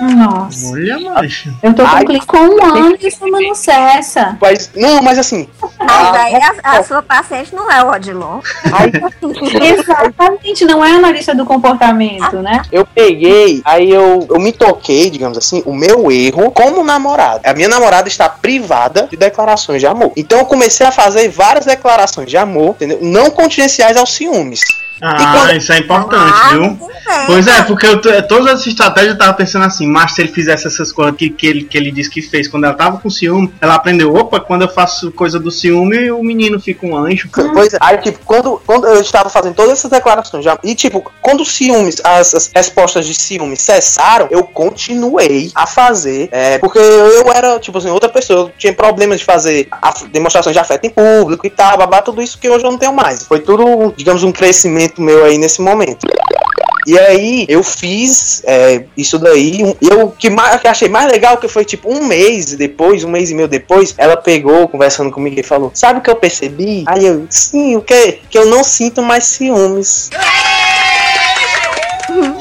Nossa. 0.00 0.72
Olha, 0.72 0.98
macho. 0.98 1.52
Eu 1.62 1.74
tô 1.74 1.82
com 1.82 1.96
Ai. 1.96 2.04
clique 2.04 2.26
com 2.26 2.38
um 2.38 2.64
ano 2.64 2.96
e 3.00 3.06
isso 3.06 3.26
não 3.26 3.54
cessa. 3.54 4.36
Mas, 4.40 4.70
não, 4.74 5.02
mas 5.02 5.18
assim, 5.18 5.48
Mas 5.78 6.16
aí 6.16 6.34
a, 6.36 6.78
a 6.78 6.82
sua 6.82 7.02
paciente 7.02 7.54
não 7.54 7.70
é 7.70 7.82
o 7.84 7.90
Odilon. 7.90 8.40
aí 8.72 8.90
Exatamente, 9.78 10.64
não 10.64 10.84
é 10.84 10.92
analista 10.92 11.34
do 11.34 11.44
comportamento, 11.44 12.36
né? 12.36 12.62
Eu 12.72 12.86
peguei, 12.86 13.60
aí 13.64 13.90
eu, 13.90 14.26
eu 14.28 14.40
me 14.40 14.52
toquei, 14.52 15.10
digamos 15.10 15.36
assim, 15.36 15.62
o 15.66 15.74
meu 15.74 16.10
erro 16.10 16.50
como 16.50 16.82
namorado. 16.82 17.40
A 17.44 17.54
minha 17.54 17.68
namorada 17.68 18.08
está 18.08 18.28
privada 18.28 19.06
de 19.10 19.16
declarações 19.16 19.80
de 19.80 19.86
amor. 19.86 20.12
Então 20.16 20.38
eu 20.38 20.46
comecei 20.46 20.86
a 20.86 20.92
fazer 20.92 21.28
várias 21.28 21.66
declarações 21.66 22.28
de 22.28 22.36
amor, 22.36 22.70
entendeu? 22.70 22.98
Não 23.02 23.30
contingenciais 23.30 23.96
aos 23.96 24.14
ciúmes. 24.14 24.60
Ah, 25.00 25.52
isso 25.54 25.72
é 25.72 25.78
importante, 25.78 26.34
Ah, 26.42 26.48
viu? 26.50 26.60
bem. 26.62 26.78
Pois 27.26 27.46
é, 27.46 27.62
porque 27.62 27.86
eu, 27.86 28.00
todas 28.28 28.46
essas 28.54 28.66
estratégias 28.68 29.12
eu 29.12 29.18
tava 29.18 29.32
pensando 29.34 29.64
assim, 29.64 29.86
mas 29.86 30.12
se 30.12 30.20
ele 30.22 30.30
fizesse 30.32 30.66
essas 30.66 30.92
coisas 30.92 31.14
que, 31.16 31.30
que, 31.30 31.46
ele, 31.46 31.64
que 31.64 31.76
ele 31.76 31.90
disse 31.90 32.10
que 32.10 32.22
fez 32.22 32.46
quando 32.48 32.64
ela 32.64 32.74
tava 32.74 32.98
com 32.98 33.10
ciúme, 33.10 33.52
ela 33.60 33.74
aprendeu, 33.74 34.14
opa, 34.14 34.40
quando 34.40 34.62
eu 34.62 34.68
faço 34.68 35.10
coisa 35.12 35.38
do 35.38 35.50
ciúme, 35.50 36.10
o 36.10 36.22
menino 36.22 36.60
fica 36.60 36.86
um 36.86 36.96
anjo. 36.96 37.28
Pois 37.52 37.74
é. 37.74 37.78
Aí, 37.80 37.98
tipo, 37.98 38.18
quando, 38.24 38.60
quando 38.66 38.86
eu 38.86 39.00
estava 39.00 39.28
fazendo 39.28 39.54
todas 39.54 39.72
essas 39.72 39.90
declarações 39.90 40.42
de 40.42 40.48
amor, 40.48 40.60
e 40.62 40.74
tipo, 40.74 41.10
quando 41.20 41.40
os 41.40 41.52
ciúmes, 41.52 41.96
as, 42.04 42.34
as 42.34 42.50
respostas 42.54 43.06
de 43.06 43.14
ciúmes 43.14 43.60
cessaram, 43.60 44.28
eu 44.30 44.44
continuei 44.44 45.50
a 45.54 45.66
fazer, 45.66 46.28
é, 46.32 46.58
porque 46.58 46.78
eu 46.78 47.32
era, 47.32 47.58
tipo 47.58 47.78
assim, 47.78 47.90
outra 47.90 48.08
pessoa, 48.08 48.40
eu 48.48 48.52
tinha 48.58 48.72
problemas 48.72 49.20
de 49.20 49.24
fazer 49.24 49.68
demonstrações 50.12 50.54
de 50.54 50.60
afeto 50.60 50.84
em 50.86 50.90
público 50.90 51.46
e 51.46 51.50
tal, 51.50 51.76
babá, 51.78 52.02
tudo 52.02 52.22
isso 52.22 52.38
que 52.38 52.48
hoje 52.48 52.64
eu 52.64 52.70
não 52.70 52.78
tenho 52.78 52.92
mais. 52.92 53.24
Foi 53.24 53.40
tudo, 53.40 53.92
digamos, 53.96 54.22
um 54.22 54.32
crescimento 54.32 54.89
meu 54.98 55.24
aí 55.24 55.38
nesse 55.38 55.60
momento. 55.60 56.06
E 56.86 56.98
aí 56.98 57.46
eu 57.48 57.62
fiz 57.62 58.42
é, 58.44 58.84
isso 58.96 59.18
daí. 59.18 59.76
E 59.80 59.88
eu 59.88 60.10
que 60.10 60.30
mais 60.30 60.60
que 60.60 60.68
achei 60.68 60.88
mais 60.88 61.10
legal 61.10 61.36
que 61.36 61.48
foi 61.48 61.64
tipo 61.64 61.92
um 61.92 62.06
mês 62.06 62.54
depois, 62.54 63.04
um 63.04 63.10
mês 63.10 63.30
e 63.30 63.34
meio 63.34 63.48
depois, 63.48 63.94
ela 63.98 64.16
pegou 64.16 64.66
conversando 64.68 65.10
comigo 65.10 65.38
e 65.38 65.42
falou: 65.42 65.70
Sabe 65.74 65.98
o 65.98 66.02
que 66.02 66.10
eu 66.10 66.16
percebi? 66.16 66.84
Aí 66.86 67.06
eu, 67.06 67.26
sim, 67.28 67.76
o 67.76 67.82
que? 67.82 68.18
Que 68.30 68.38
eu 68.38 68.46
não 68.46 68.64
sinto 68.64 69.02
mais 69.02 69.24
ciúmes. 69.24 70.10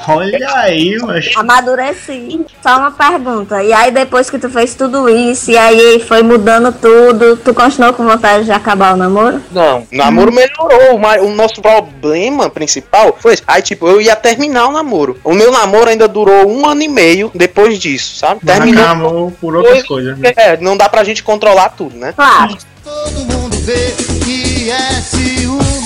Olha 0.07 0.49
aí, 0.57 0.97
macho. 0.99 1.39
Amadureci. 1.39 2.45
Só 2.61 2.77
uma 2.77 2.91
pergunta. 2.91 3.63
E 3.63 3.71
aí, 3.71 3.91
depois 3.91 4.29
que 4.29 4.37
tu 4.39 4.49
fez 4.49 4.73
tudo 4.75 5.09
isso, 5.09 5.51
e 5.51 5.57
aí 5.57 5.99
foi 6.07 6.21
mudando 6.23 6.71
tudo, 6.73 7.37
tu 7.37 7.53
continuou 7.53 7.93
com 7.93 8.05
vontade 8.05 8.45
de 8.45 8.51
acabar 8.51 8.93
o 8.93 8.97
namoro? 8.97 9.41
Não, 9.51 9.79
o 9.91 9.97
namoro 9.97 10.31
melhorou, 10.31 10.97
mas 10.97 11.21
o 11.21 11.29
nosso 11.29 11.61
problema 11.61 12.49
principal 12.49 13.15
foi 13.19 13.33
esse. 13.33 13.43
Aí, 13.47 13.61
tipo, 13.61 13.87
eu 13.87 14.01
ia 14.01 14.15
terminar 14.15 14.67
o 14.67 14.71
namoro. 14.71 15.19
O 15.23 15.33
meu 15.33 15.51
namoro 15.51 15.89
ainda 15.89 16.07
durou 16.07 16.49
um 16.49 16.65
ano 16.67 16.81
e 16.81 16.87
meio 16.87 17.31
depois 17.33 17.77
disso, 17.79 18.17
sabe? 18.17 18.41
Terminou. 18.45 18.83
Acabou 18.83 19.31
por 19.39 19.55
outras 19.55 19.83
coisas. 19.83 20.17
né? 20.17 20.33
É, 20.35 20.57
não 20.57 20.75
dá 20.77 20.87
pra 20.89 21.03
gente 21.03 21.23
controlar 21.23 21.69
tudo, 21.69 21.95
né? 21.97 22.13
Claro. 22.15 22.57
Todo 22.83 23.19
mundo 23.25 23.55
vê 23.59 23.93
que 24.23 24.69
é 24.71 25.01
ciúme. 25.01 25.78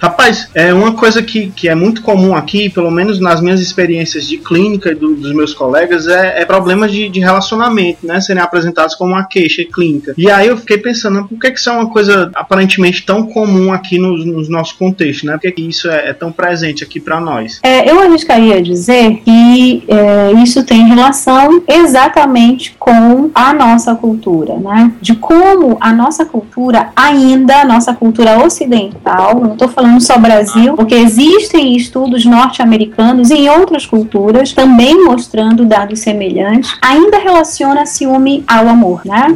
Rapaz, 0.00 0.48
é 0.54 0.72
uma 0.72 0.92
coisa 0.92 1.22
que, 1.22 1.50
que 1.50 1.68
é 1.68 1.74
muito 1.74 2.02
comum 2.02 2.34
aqui, 2.36 2.70
pelo 2.70 2.90
menos 2.90 3.18
nas 3.18 3.40
minhas 3.40 3.60
experiências 3.60 4.26
de 4.28 4.38
clínica 4.38 4.90
e 4.92 4.94
do- 4.94 5.14
dos 5.16 5.34
meus 5.34 5.52
colegas, 5.52 6.06
é, 6.06 6.40
é 6.40 6.44
problemas 6.44 6.92
de, 6.92 7.08
de 7.08 7.18
relacionamento, 7.20 8.06
né? 8.06 8.20
Serem 8.20 8.42
apresentados 8.42 8.94
como 8.94 9.12
uma 9.12 9.24
queixa 9.24 9.64
clínica. 9.64 10.14
E 10.16 10.30
aí 10.30 10.46
eu 10.46 10.56
fiquei 10.56 10.78
pensando, 10.78 11.26
por 11.26 11.38
que, 11.38 11.50
que 11.50 11.58
isso 11.58 11.68
é 11.68 11.72
uma 11.72 11.90
coisa 11.90 12.30
aparentemente 12.34 13.04
tão 13.04 13.24
comum 13.26 13.72
aqui 13.72 13.98
nos, 13.98 14.24
nos 14.24 14.48
nossos 14.48 14.72
contextos, 14.72 15.24
né? 15.24 15.32
Por 15.32 15.40
que, 15.40 15.52
que 15.52 15.68
isso 15.68 15.88
é, 15.90 16.10
é 16.10 16.12
tão 16.12 16.30
presente 16.30 16.84
aqui 16.84 17.00
pra 17.00 17.20
nós? 17.20 17.58
É, 17.62 17.90
eu 17.90 18.00
arriscaria 18.00 18.62
dizer 18.62 19.20
que 19.24 19.82
é, 19.88 20.32
isso 20.42 20.62
tem 20.64 20.86
relação 20.86 21.60
exatamente 21.66 22.76
com 22.78 23.30
a 23.34 23.52
nossa 23.52 23.94
cultura, 23.96 24.56
né? 24.56 24.92
De 25.00 25.14
como 25.16 25.76
a 25.80 25.92
nossa 25.92 26.24
cultura, 26.24 26.90
ainda 26.94 27.62
a 27.62 27.64
nossa 27.64 27.92
cultura 27.92 28.38
ocidental, 28.44 29.40
não 29.40 29.52
estou 29.54 29.68
falando 29.68 29.87
só 30.00 30.18
Brasil, 30.18 30.74
porque 30.74 30.94
existem 30.94 31.76
estudos 31.76 32.24
norte-americanos 32.24 33.30
em 33.30 33.48
outras 33.48 33.86
culturas 33.86 34.52
também 34.52 35.04
mostrando 35.04 35.64
dados 35.64 36.00
semelhantes, 36.00 36.76
ainda 36.82 37.18
relaciona 37.18 37.86
ciúme 37.86 38.44
ao 38.46 38.68
amor, 38.68 39.02
né? 39.04 39.26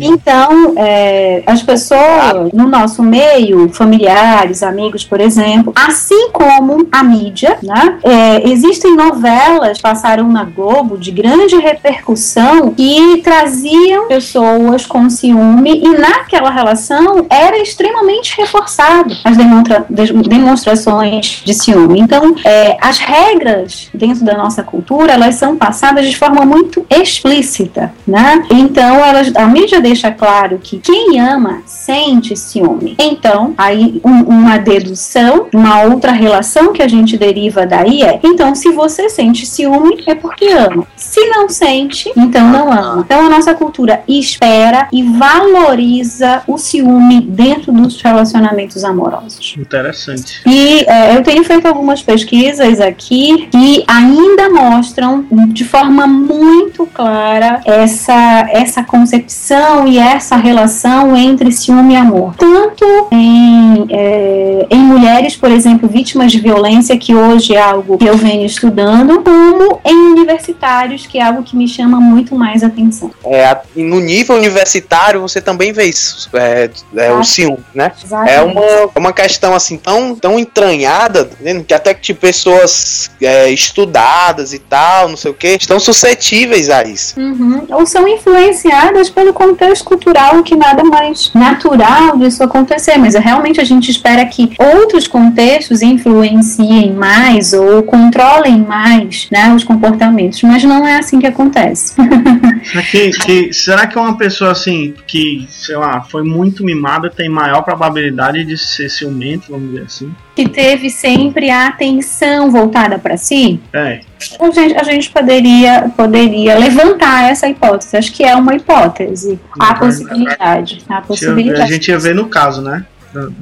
Então, 0.00 0.74
é, 0.76 1.42
as 1.46 1.62
pessoas 1.62 2.52
no 2.52 2.68
nosso 2.68 3.02
meio, 3.02 3.68
familiares, 3.72 4.62
amigos, 4.62 5.04
por 5.04 5.20
exemplo, 5.20 5.72
assim 5.76 6.30
como 6.30 6.86
a 6.90 7.02
mídia, 7.02 7.58
né? 7.62 7.98
é, 8.02 8.48
existem 8.48 8.96
novelas 8.96 9.80
passaram 9.80 10.28
na 10.28 10.44
Globo 10.44 10.96
de 10.98 11.10
grande 11.10 11.56
repercussão 11.56 12.70
que 12.74 13.20
traziam 13.22 14.08
pessoas 14.08 14.86
com 14.86 15.08
ciúme 15.08 15.80
e 15.82 15.88
naquela 15.98 16.50
relação 16.50 17.26
era 17.30 17.58
extremamente 17.58 18.36
reforçado 18.36 19.14
as 19.24 19.36
demonstra- 19.36 19.44
demonstra, 19.44 19.80
de- 19.80 19.83
demonstrações 19.90 21.42
de 21.44 21.54
ciúme. 21.54 22.00
Então, 22.00 22.34
é, 22.44 22.76
as 22.80 22.98
regras 22.98 23.88
dentro 23.94 24.24
da 24.24 24.36
nossa 24.36 24.62
cultura, 24.62 25.12
elas 25.12 25.34
são 25.36 25.56
passadas 25.56 26.08
de 26.08 26.16
forma 26.16 26.44
muito 26.44 26.84
explícita, 26.90 27.92
né? 28.06 28.42
Então, 28.50 28.96
elas, 29.04 29.34
a 29.34 29.46
mídia 29.46 29.80
deixa 29.80 30.10
claro 30.10 30.58
que 30.62 30.78
quem 30.78 31.20
ama 31.20 31.62
sente 31.66 32.36
ciúme. 32.36 32.94
Então, 32.98 33.54
aí 33.56 34.00
um- 34.04 34.22
uma 34.24 34.56
dedução, 34.58 35.46
uma 35.54 35.82
outra 35.82 36.12
relação 36.12 36.72
que 36.72 36.82
a 36.82 36.88
gente 36.88 37.16
deriva 37.16 37.66
daí 37.66 38.02
é, 38.02 38.20
então, 38.22 38.54
se 38.54 38.70
você 38.72 39.08
sente 39.08 39.46
ciúme, 39.46 40.02
é 40.06 40.14
porque 40.14 40.46
ama. 40.46 40.86
Se 40.96 41.20
não 41.26 41.48
sente, 41.48 42.10
então 42.16 42.48
não 42.50 42.72
ama. 42.72 43.02
Então, 43.04 43.26
a 43.26 43.28
nossa 43.30 43.54
cultura 43.54 44.02
espera 44.08 44.88
e 44.92 45.02
valoriza 45.02 46.42
o 46.46 46.58
ciúme 46.58 47.20
dentro 47.20 47.72
dos 47.72 48.00
relacionamentos 48.00 48.84
amorosos. 48.84 49.54
Interessante. 49.74 50.40
E 50.46 50.84
é, 50.86 51.16
eu 51.16 51.22
tenho 51.22 51.42
feito 51.42 51.66
algumas 51.66 52.00
pesquisas 52.00 52.80
aqui 52.80 53.48
que 53.50 53.84
ainda 53.88 54.48
mostram 54.50 55.26
de 55.48 55.64
forma 55.64 56.06
muito 56.06 56.86
clara 56.86 57.60
essa, 57.64 58.48
essa 58.50 58.84
concepção 58.84 59.88
e 59.88 59.98
essa 59.98 60.36
relação 60.36 61.16
entre 61.16 61.50
ciúme 61.50 61.94
e 61.94 61.96
amor. 61.96 62.34
Tanto 62.36 62.84
em, 63.10 63.86
é, 63.90 64.66
em 64.70 64.78
mulheres, 64.78 65.34
por 65.36 65.50
exemplo, 65.50 65.88
vítimas 65.88 66.30
de 66.30 66.40
violência, 66.40 66.96
que 66.96 67.14
hoje 67.14 67.54
é 67.54 67.60
algo 67.60 67.98
que 67.98 68.04
eu 68.04 68.16
venho 68.16 68.46
estudando, 68.46 69.22
como 69.22 69.80
em 69.84 70.12
universitários, 70.12 71.06
que 71.06 71.18
é 71.18 71.22
algo 71.22 71.42
que 71.42 71.56
me 71.56 71.66
chama 71.66 72.00
muito 72.00 72.36
mais 72.36 72.62
atenção. 72.62 73.10
É, 73.24 73.56
no 73.74 73.98
nível 73.98 74.36
universitário 74.36 75.20
você 75.20 75.40
também 75.40 75.72
vê 75.72 75.84
isso, 75.84 76.28
é, 76.34 76.70
é 76.96 77.12
o 77.12 77.24
ciúme, 77.24 77.64
né? 77.74 77.92
É 78.00 78.04
Exatamente. 78.04 78.56
uma, 78.56 78.90
uma 78.96 79.12
questão 79.12 79.54
assim 79.54 79.63
tão, 79.82 80.14
tão 80.14 80.38
entranhada, 80.38 81.30
né, 81.40 81.62
que 81.66 81.74
até 81.74 81.94
que 81.94 82.00
tipo, 82.00 82.20
pessoas 82.20 83.10
é, 83.20 83.50
estudadas 83.50 84.52
e 84.52 84.58
tal, 84.58 85.08
não 85.08 85.16
sei 85.16 85.30
o 85.30 85.34
que, 85.34 85.48
estão 85.48 85.78
suscetíveis 85.80 86.70
a 86.70 86.82
isso. 86.84 87.18
Uhum. 87.18 87.66
Ou 87.70 87.86
são 87.86 88.06
influenciadas 88.06 89.10
pelo 89.10 89.32
contexto 89.32 89.84
cultural, 89.84 90.42
que 90.42 90.54
nada 90.56 90.84
mais 90.84 91.30
natural 91.34 92.16
disso 92.18 92.42
acontecer. 92.42 92.96
Mas 92.98 93.14
realmente 93.14 93.60
a 93.60 93.64
gente 93.64 93.90
espera 93.90 94.24
que 94.26 94.50
outros 94.58 95.06
contextos 95.06 95.82
influenciem 95.82 96.92
mais 96.92 97.52
ou 97.52 97.82
controlem 97.82 98.58
mais 98.58 99.28
né, 99.30 99.52
os 99.54 99.64
comportamentos. 99.64 100.42
Mas 100.42 100.64
não 100.64 100.86
é 100.86 100.96
assim 100.98 101.18
que 101.18 101.26
acontece. 101.26 101.94
Será 102.64 102.82
que, 102.82 103.10
que- 103.10 103.52
será 103.52 103.86
que 103.86 103.98
uma 103.98 104.16
pessoa 104.16 104.52
assim, 104.52 104.94
que, 105.06 105.46
sei 105.50 105.76
lá, 105.76 106.00
foi 106.00 106.22
muito 106.22 106.64
mimada, 106.64 107.10
tem 107.10 107.28
maior 107.28 107.62
probabilidade 107.62 108.42
de 108.44 108.56
ser 108.56 108.88
ciumento, 108.88 109.53
vamos 109.54 109.70
dizer 109.72 109.84
assim? 109.86 110.14
que 110.36 110.48
teve 110.48 110.90
sempre 110.90 111.48
a 111.50 111.68
atenção 111.68 112.50
voltada 112.50 112.98
para 112.98 113.16
si, 113.16 113.60
É, 113.72 114.00
a 114.40 114.50
gente, 114.50 114.74
a 114.76 114.82
gente 114.82 115.10
poderia, 115.10 115.90
poderia 115.96 116.58
levantar 116.58 117.30
essa 117.30 117.48
hipótese. 117.48 117.96
Acho 117.96 118.12
que 118.12 118.24
é 118.24 118.34
uma 118.34 118.54
hipótese. 118.54 119.38
Há 119.60 119.72
Uhum. 119.72 119.78
possibilidade. 119.78 120.74
Há 120.82 120.84
tinha- 120.86 120.98
a 120.98 121.02
possibilidade. 121.02 121.72
gente 121.72 121.88
ia 121.88 121.98
ver 121.98 122.14
no 122.14 122.26
caso, 122.28 122.60
né? 122.62 122.84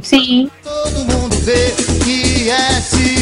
Sim. 0.02 0.50
Todo 0.62 0.98
mundo 1.10 1.34
vê 1.40 1.72
que 2.04 2.50
é 2.50 2.58
ciúme. 2.80 3.21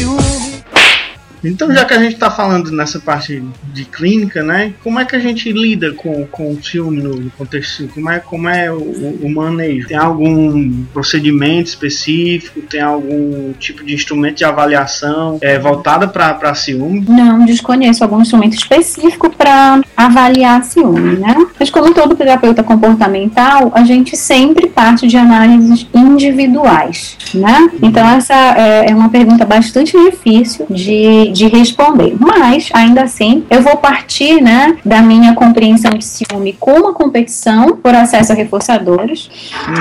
Então, 1.43 1.71
já 1.73 1.85
que 1.85 1.93
a 1.93 1.99
gente 1.99 2.15
tá 2.17 2.29
falando 2.29 2.71
nessa 2.71 2.99
parte 2.99 3.43
de 3.73 3.85
clínica, 3.85 4.43
né? 4.43 4.73
Como 4.83 4.99
é 4.99 5.05
que 5.05 5.15
a 5.15 5.19
gente 5.19 5.51
lida 5.51 5.91
com, 5.93 6.25
com 6.27 6.51
o 6.51 6.63
ciúme 6.63 7.01
no, 7.01 7.29
contexto? 7.31 7.87
Como 7.93 8.09
é, 8.09 8.19
como 8.19 8.47
é 8.49 8.71
o, 8.71 8.75
o- 8.77 9.19
o 9.23 9.29
manejo? 9.33 9.87
Tem 9.87 9.97
algum 9.97 10.83
procedimento 10.93 11.67
específico? 11.69 12.61
Tem 12.61 12.81
algum 12.81 13.53
tipo 13.59 13.83
de 13.83 13.93
instrumento 13.93 14.37
de 14.37 14.45
avaliação 14.45 15.37
é, 15.41 15.57
voltada 15.57 16.07
para 16.07 16.53
ciúme? 16.53 17.05
Não 17.07 17.45
desconheço 17.45 18.03
algum 18.03 18.21
instrumento 18.21 18.53
específico 18.55 19.29
para 19.29 19.81
avaliar 19.95 20.63
ciúme, 20.63 21.17
né? 21.17 21.35
Mas 21.59 21.69
como 21.69 21.93
todo 21.93 22.15
terapeuta 22.15 22.63
comportamental, 22.63 23.71
a 23.73 23.83
gente 23.83 24.15
sempre 24.17 24.67
parte 24.67 25.07
de 25.07 25.17
análises 25.17 25.87
individuais, 25.93 27.17
né? 27.33 27.69
Então 27.81 28.05
essa 28.07 28.33
é 28.33 28.71
é 28.81 28.95
uma 28.95 29.09
pergunta 29.09 29.45
bastante 29.45 29.91
difícil 30.05 30.65
de, 30.69 31.30
de 31.31 31.47
responder. 31.47 32.15
Mas, 32.19 32.69
ainda 32.73 33.03
assim, 33.03 33.43
eu 33.49 33.61
vou 33.61 33.77
partir, 33.77 34.41
né, 34.41 34.77
da 34.85 35.01
minha 35.01 35.33
compreensão 35.33 35.91
de 35.91 36.05
ciúme 36.05 36.55
como 36.59 36.81
uma 36.81 36.93
competição 36.93 37.77
por 37.77 37.93
acesso 37.93 38.31
a 38.31 38.35
reforçadores, 38.35 39.29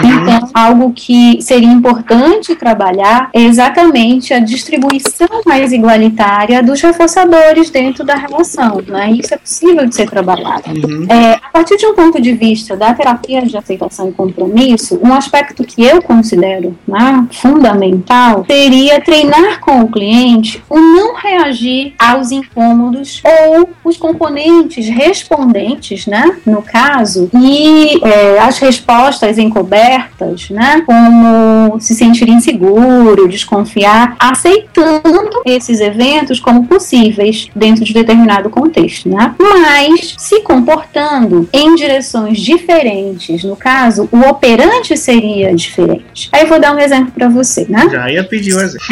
então, 0.04 0.48
algo 0.54 0.92
que 0.92 1.40
seria 1.40 1.68
importante 1.68 2.54
trabalhar 2.54 3.30
é 3.32 3.40
exatamente 3.40 4.32
a 4.32 4.38
distribuição 4.38 5.28
mais 5.46 5.72
igualitária 5.72 6.62
dos 6.62 6.80
reforçadores 6.80 7.70
dentro 7.70 8.04
da 8.04 8.14
relação. 8.14 8.82
Né? 8.86 9.12
Isso 9.12 9.34
é 9.34 9.36
possível 9.36 9.86
de 9.86 9.94
ser 9.94 10.08
trabalhado. 10.08 10.70
Uhum. 10.70 11.06
É, 11.08 11.32
a 11.34 11.50
partir 11.52 11.76
de 11.76 11.86
um 11.86 11.94
ponto 11.94 12.20
de 12.20 12.32
vista 12.32 12.76
da 12.76 12.92
terapia 12.94 13.42
de 13.42 13.56
aceitação 13.56 14.08
e 14.08 14.12
compromisso, 14.12 14.98
um 15.02 15.12
aspecto 15.12 15.64
que 15.64 15.82
eu 15.82 16.02
considero 16.02 16.76
né, 16.86 17.26
fundamental 17.32 18.44
seria 18.46 19.00
treinar 19.00 19.60
com 19.60 19.80
o 19.80 19.88
cliente 19.88 20.62
o 20.68 20.78
não 20.78 21.14
reagir 21.40 21.94
aos 21.98 22.30
incômodos 22.30 23.22
ou 23.24 23.70
os 23.84 23.96
componentes 23.96 24.88
respondentes, 24.88 26.06
né, 26.06 26.36
no 26.46 26.62
caso, 26.62 27.30
e 27.34 27.98
é, 28.04 28.38
as 28.38 28.58
respostas 28.58 29.38
encobertas, 29.38 30.50
né, 30.50 30.82
como 30.86 31.80
se 31.80 31.94
sentir 31.94 32.28
inseguro, 32.28 33.28
desconfiar, 33.28 34.16
aceitando 34.18 35.42
esses 35.44 35.80
eventos 35.80 36.40
como 36.40 36.66
possíveis 36.66 37.48
dentro 37.54 37.84
de 37.84 37.92
determinado 37.92 38.50
contexto, 38.50 39.08
né? 39.08 39.34
Mas 39.38 40.14
se 40.18 40.40
comportando 40.42 41.48
em 41.52 41.74
direções 41.74 42.38
diferentes, 42.40 43.44
no 43.44 43.56
caso, 43.56 44.08
o 44.12 44.20
operante 44.20 44.96
seria 44.96 45.54
diferente. 45.54 46.28
Aí 46.32 46.42
eu 46.42 46.48
vou 46.48 46.60
dar 46.60 46.74
um 46.74 46.78
exemplo 46.78 47.12
para 47.12 47.28
você, 47.28 47.66
né? 47.68 47.88
Já 47.90 48.10
ia 48.10 48.24
pedir 48.24 48.54
o 48.54 48.60
exemplo. 48.60 48.80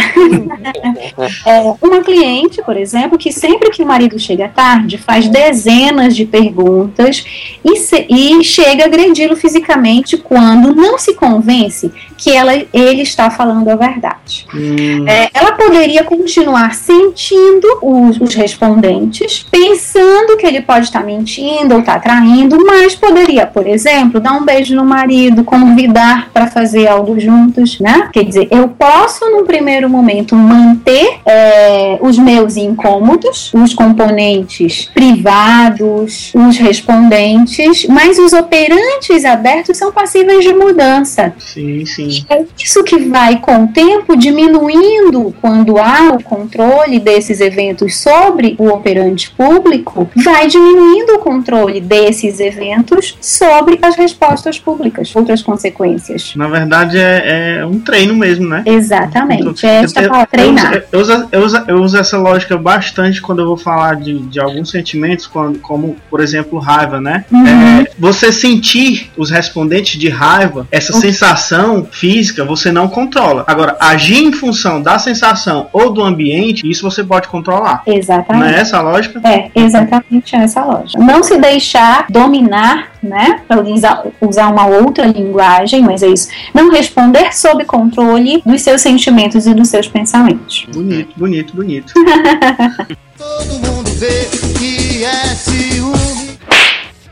É, 1.47 1.75
uma 1.83 2.03
cliente, 2.03 2.38
por 2.65 2.77
exemplo, 2.77 3.19
que 3.19 3.33
sempre 3.33 3.71
que 3.71 3.83
o 3.83 3.87
marido 3.87 4.19
chega 4.19 4.49
tarde, 4.49 4.97
faz 4.99 5.29
dezenas 5.29 6.15
de 6.15 6.25
perguntas 6.25 7.25
e, 7.65 7.77
se- 7.77 8.07
e 8.09 8.43
chega 8.45 8.85
a 8.85 8.87
agredi-lo 8.87 9.37
fisicamente 9.37 10.17
quando 10.17 10.75
não 10.75 10.99
se 10.99 11.15
convence 11.15 11.91
que 12.19 12.35
ela, 12.35 12.53
ele 12.55 13.03
está 13.03 13.31
falando 13.31 13.69
a 13.69 13.77
verdade. 13.77 14.47
Hum, 14.53 15.07
É, 15.09 15.31
ela 15.33 15.53
poderia 15.53 16.03
continuar 16.05 16.75
sentindo 16.75 17.67
os, 17.81 18.21
os 18.21 18.35
respondentes, 18.35 19.47
pensando 19.51 20.37
que 20.37 20.47
ele 20.47 20.61
pode 20.61 20.87
estar 20.87 21.05
mentindo 21.05 21.75
ou 21.75 21.81
estar 21.81 22.01
traindo, 22.01 22.59
mas 22.67 22.95
poderia, 22.95 23.47
por 23.47 23.67
exemplo, 23.67 24.21
dar 24.21 24.33
um 24.33 24.45
beijo 24.45 24.75
no 24.75 24.85
marido, 24.85 25.45
convidar 25.45 26.31
para 26.33 26.49
fazer 26.49 26.89
algo 26.89 27.19
juntos, 27.21 27.79
né? 27.79 28.09
Quer 28.13 28.25
dizer, 28.25 28.49
eu 28.51 28.69
posso, 28.69 29.25
num 29.31 29.45
primeiro 29.45 29.89
momento, 29.89 30.35
manter 30.35 31.21
é, 31.25 31.99
os 32.01 32.19
meus 32.19 32.57
incômodos, 32.57 33.53
os 33.55 33.73
componentes 33.73 34.91
privados, 34.93 36.33
os 36.35 36.57
respondentes, 36.59 37.87
mas 37.87 38.19
os 38.19 38.33
operantes 38.33 39.25
abertos 39.25 39.77
são 39.77 39.93
passíveis 39.93 40.45
de 40.45 40.53
mudança. 40.53 41.33
sim, 41.39 41.85
sim. 41.87 42.08
É 42.29 42.45
isso 42.59 42.83
que 42.85 42.99
vai, 42.99 43.39
com 43.41 43.65
o 43.65 43.69
tempo, 43.69 44.17
diminuindo 44.17 45.35
quando 45.41 45.79
há 45.79 46.11
o 46.13 46.23
controle 46.23 46.99
desses 46.99 47.41
eventos 47.41 47.97
sobre 47.97 48.55
o 48.59 48.69
operante 48.69 49.31
público, 49.31 50.09
vai 50.17 50.47
diminuindo 50.47 51.15
o 51.15 51.19
controle 51.19 51.81
desses 51.81 52.41
eventos 52.41 53.17
sobre 53.21 53.79
as 53.83 53.97
respostas 53.97 54.59
públicas, 54.59 55.15
outras 55.15 55.43
consequências. 55.43 56.33
Na 56.37 56.49
verdade, 56.49 56.99
é, 56.99 57.59
é 57.61 57.67
um 57.67 57.79
treino 57.79 58.15
mesmo, 58.15 58.49
né? 58.49 58.63
Exatamente. 58.67 59.65
É 59.67 59.83
esta 59.85 60.03
Eu- 60.03 60.11
palavra, 60.11 60.29
eu, 60.33 60.39
eu, 60.49 60.55
treinar. 60.55 60.83
eu, 60.93 61.01
uso, 61.01 61.29
eu, 61.33 61.41
uso, 61.45 61.65
eu 61.69 61.77
uso 61.83 61.97
essa 61.99 62.19
lógica 62.19 62.57
bastante 62.57 63.21
quando 63.21 63.41
eu 63.41 63.47
vou 63.47 63.57
falar 63.57 63.97
de, 63.97 64.19
de 64.21 64.41
alguns 64.41 64.71
sentimentos, 64.71 65.27
quando, 65.27 65.59
como, 65.59 65.97
por 66.11 66.21
exemplo, 66.21 66.59
raiva, 66.59 67.01
né? 67.01 67.25
Uhum. 67.31 67.47
É, 67.47 67.87
você 67.99 68.33
sentir 68.33 69.11
os 69.17 69.31
respondentes 69.31 69.99
de 69.99 70.09
raiva, 70.09 70.67
essa 70.71 70.93
Uhum. 70.95 71.01
sensação 71.01 71.87
física, 71.99 72.45
você 72.45 72.71
não 72.71 72.89
controla. 72.89 73.45
Agora, 73.47 73.77
agir 73.81 74.25
em 74.25 74.33
função 74.33 74.81
da 74.81 74.99
sensação 74.99 75.69
ou 75.73 75.93
do 75.93 76.03
ambiente, 76.03 76.69
isso 76.69 76.89
você 76.89 77.03
pode 77.03 77.29
controlar. 77.29 77.83
Não 77.87 77.95
Exatamente. 77.95 78.55
é 78.55 78.61
essa 78.61 78.79
a 78.79 78.81
lógica? 78.81 79.21
É, 79.25 79.51
exatamente 79.55 80.37
essa 80.37 80.65
lógica. 80.65 81.03
Não 81.03 81.23
se 81.23 81.37
deixar 81.39 82.07
dominar, 82.09 82.93
né? 83.03 83.41
Para 83.49 83.61
usar, 83.63 84.05
usar 84.21 84.49
uma 84.49 84.67
outra 84.67 85.07
linguagem, 85.07 85.83
mas 85.83 86.03
é 86.03 86.09
isso. 86.09 86.29
Não 86.55 86.71
responder 86.71 87.35
sob 87.35 87.65
controle 87.65 88.43
dos 88.47 88.63
seus 88.63 88.81
sentimentos 88.81 89.47
e 89.47 89.55
dos 89.55 89.69
seus 89.69 89.89
pensamentos. 89.89 90.67
Bonito, 90.73 91.13
bonito, 91.17 91.57
bonito. 91.57 91.93
Todo 93.19 93.53
mundo 93.55 93.91
vê 93.97 94.29
que 94.57 95.05
é 95.05 95.35
ciúme. 95.35 96.39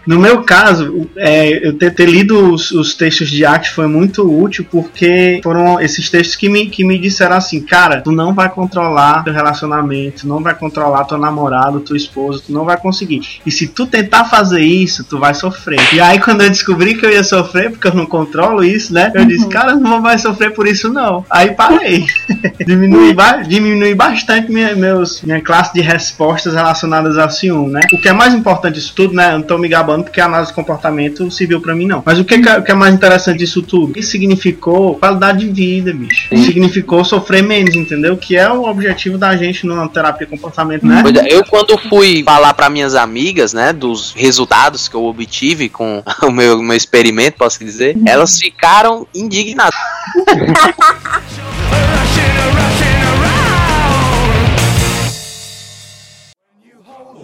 No 0.06 0.18
meu 0.18 0.42
caso, 0.42 1.08
é, 1.16 1.66
eu 1.66 1.72
ter, 1.72 1.92
ter 1.92 2.06
lido 2.06 2.52
os, 2.52 2.70
os 2.70 2.94
textos 2.94 3.28
de 3.28 3.44
arte 3.44 3.70
foi 3.70 3.86
muito 3.86 4.22
útil 4.22 4.66
porque 4.70 5.40
foram 5.42 5.80
esses 5.80 6.08
textos 6.08 6.36
que 6.36 6.48
me, 6.48 6.66
que 6.66 6.84
me 6.84 6.98
disseram 6.98 7.36
assim, 7.36 7.60
cara, 7.60 8.00
tu 8.00 8.12
não 8.12 8.32
vai 8.32 8.48
controlar 8.48 9.24
teu 9.24 9.32
relacionamento, 9.32 10.22
tu 10.22 10.28
não 10.28 10.42
vai 10.42 10.54
controlar 10.54 11.04
teu 11.04 11.18
namorado, 11.18 11.80
tua 11.80 11.96
esposa, 11.96 12.42
tu 12.46 12.52
não 12.52 12.64
vai 12.64 12.76
conseguir. 12.76 13.40
E 13.44 13.50
se 13.50 13.66
tu 13.66 13.86
tentar 13.86 14.24
fazer 14.26 14.60
isso, 14.60 15.04
tu 15.04 15.18
vai 15.18 15.34
sofrer. 15.34 15.80
E 15.92 16.00
aí 16.00 16.20
quando 16.20 16.42
eu 16.42 16.50
descobri 16.50 16.94
que 16.94 17.04
eu 17.04 17.10
ia 17.10 17.24
sofrer, 17.24 17.70
porque 17.70 17.88
eu 17.88 17.94
não 17.94 18.06
controlo 18.06 18.62
isso, 18.62 18.92
né? 18.92 19.10
Eu 19.14 19.24
disse, 19.24 19.48
cara, 19.48 19.72
eu 19.72 19.80
não 19.80 19.90
vou 19.90 20.00
mais 20.00 20.22
sofrer 20.22 20.52
por 20.52 20.66
isso 20.66 20.92
não. 20.92 21.24
Aí 21.28 21.52
parei. 21.52 22.06
diminui, 22.64 23.12
ba 23.12 23.42
diminui 23.42 23.94
bastante 23.94 24.52
minha, 24.52 24.74
meus, 24.76 25.22
minha 25.22 25.40
classe 25.40 25.74
de 25.74 25.80
respostas 25.80 26.54
relacionadas 26.54 27.18
ao 27.18 27.30
ciúme, 27.30 27.72
né? 27.72 27.80
O 27.92 27.98
que 27.98 28.08
é 28.08 28.12
mais 28.12 28.34
importante 28.34 28.74
disso 28.74 28.92
tudo, 28.94 29.14
né? 29.14 29.32
Eu 29.32 29.38
não 29.38 29.42
tô 29.42 29.58
me 29.58 29.68
gabando 29.68 29.95
porque 30.02 30.20
a 30.20 30.26
análise 30.26 30.50
de 30.50 30.54
comportamento 30.54 31.30
serviu 31.30 31.60
pra 31.60 31.74
mim, 31.74 31.86
não. 31.86 32.02
Mas 32.04 32.18
o 32.18 32.24
que, 32.24 32.34
é- 32.34 32.58
o 32.58 32.62
que 32.62 32.70
é 32.70 32.74
mais 32.74 32.94
interessante 32.94 33.38
disso 33.38 33.62
tudo? 33.62 33.98
Isso 33.98 34.10
significou 34.10 34.96
qualidade 34.96 35.48
de 35.48 35.52
vida, 35.52 35.92
bicho. 35.92 36.28
Significou 36.36 37.04
sofrer 37.04 37.42
menos, 37.42 37.74
entendeu? 37.74 38.16
Que 38.16 38.36
é 38.36 38.50
o 38.50 38.64
objetivo 38.64 39.18
da 39.18 39.36
gente 39.36 39.66
numa 39.66 39.88
terapia 39.88 40.26
comportamento, 40.26 40.86
né? 40.86 41.00
Pois 41.02 41.14
é, 41.16 41.26
Eu, 41.32 41.44
quando 41.44 41.76
fui 41.88 42.22
falar 42.24 42.54
para 42.54 42.68
minhas 42.70 42.94
amigas, 42.94 43.52
né, 43.52 43.72
dos 43.72 44.12
resultados 44.16 44.88
que 44.88 44.94
eu 44.94 45.04
obtive 45.04 45.68
com 45.68 46.02
o 46.22 46.30
meu, 46.30 46.62
meu 46.62 46.76
experimento, 46.76 47.38
posso 47.38 47.58
dizer, 47.58 47.96
elas 48.06 48.38
ficaram 48.38 49.06
indignadas. 49.14 49.74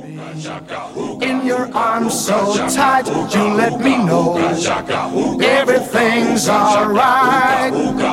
In 0.04 0.38
your 1.53 1.69
arms 1.77 2.15
so 2.15 2.57
tight, 2.69 3.07
you 3.35 3.55
let 3.55 3.79
me 3.79 3.99
know 3.99 4.38
everything's 4.38 6.49
alright. 6.49 7.73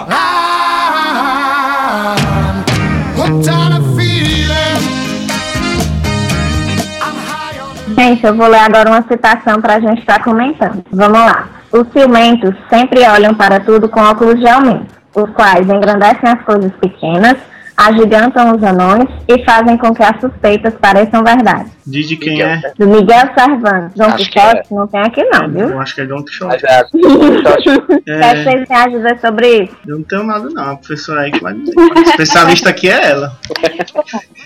I'm 0.09 2.17
hooked 3.15 3.47
on 3.47 3.71
a 3.73 3.81
feeling. 3.95 4.79
Gente, 7.95 8.25
eu 8.25 8.35
vou 8.35 8.47
ler 8.47 8.59
agora 8.59 8.89
uma 8.89 9.03
citação 9.03 9.61
para 9.61 9.75
a 9.75 9.79
gente 9.79 9.99
estar 9.99 10.21
comentando. 10.23 10.83
Vamos 10.91 11.19
lá. 11.19 11.47
Os 11.71 11.87
ciumentos 11.93 12.53
sempre 12.69 13.07
olham 13.07 13.33
para 13.33 13.61
tudo 13.61 13.87
com 13.87 14.01
óculos 14.01 14.37
de 14.39 14.47
aumento, 14.47 14.93
os 15.15 15.29
quais 15.31 15.69
engrandecem 15.69 16.29
as 16.29 16.41
coisas 16.43 16.73
pequenas, 16.81 17.37
agigantam 17.77 18.55
os 18.55 18.63
anões 18.63 19.07
e 19.27 19.45
fazem 19.45 19.77
com 19.77 19.93
que 19.93 20.01
as 20.03 20.19
suspeitas 20.19 20.73
pareçam 20.75 21.23
verdade. 21.23 21.78
Diz 21.89 22.07
de 22.07 22.17
quem 22.17 22.41
é. 22.41 22.61
Do 22.77 22.87
Miguel 22.87 23.29
Cervantes. 23.37 23.93
João 23.95 24.09
Acho 24.09 24.17
que 24.25 24.31
Quixote 24.31 24.73
não 24.73 24.87
tem 24.87 25.01
aqui 25.01 25.23
não, 25.25 25.49
viu? 25.49 25.69
Eu 25.69 25.79
acho 25.81 25.95
que 25.95 26.01
é 26.01 26.05
Don 26.05 26.17
Mas, 26.17 26.25
Quixote. 26.25 26.65
é, 26.65 26.81
O 26.81 26.87
que 26.91 27.47
é 27.47 27.57
que 28.03 28.11
É, 28.11 28.43
vocês 28.43 28.67
têm 28.67 28.77
a 28.77 28.87
dizer 28.87 29.19
sobre 29.19 29.63
isso? 29.63 29.75
eu 29.87 29.97
não 29.97 30.03
tenho 30.03 30.23
nada 30.23 30.49
não, 30.49 30.71
a 30.71 30.75
professora 30.75 31.21
aí 31.21 31.31
que 31.31 31.41
vai 31.41 31.53
dizer. 31.53 31.73
A 31.95 32.01
especialista 32.01 32.69
aqui 32.69 32.89
é 32.89 33.11
ela. 33.11 33.37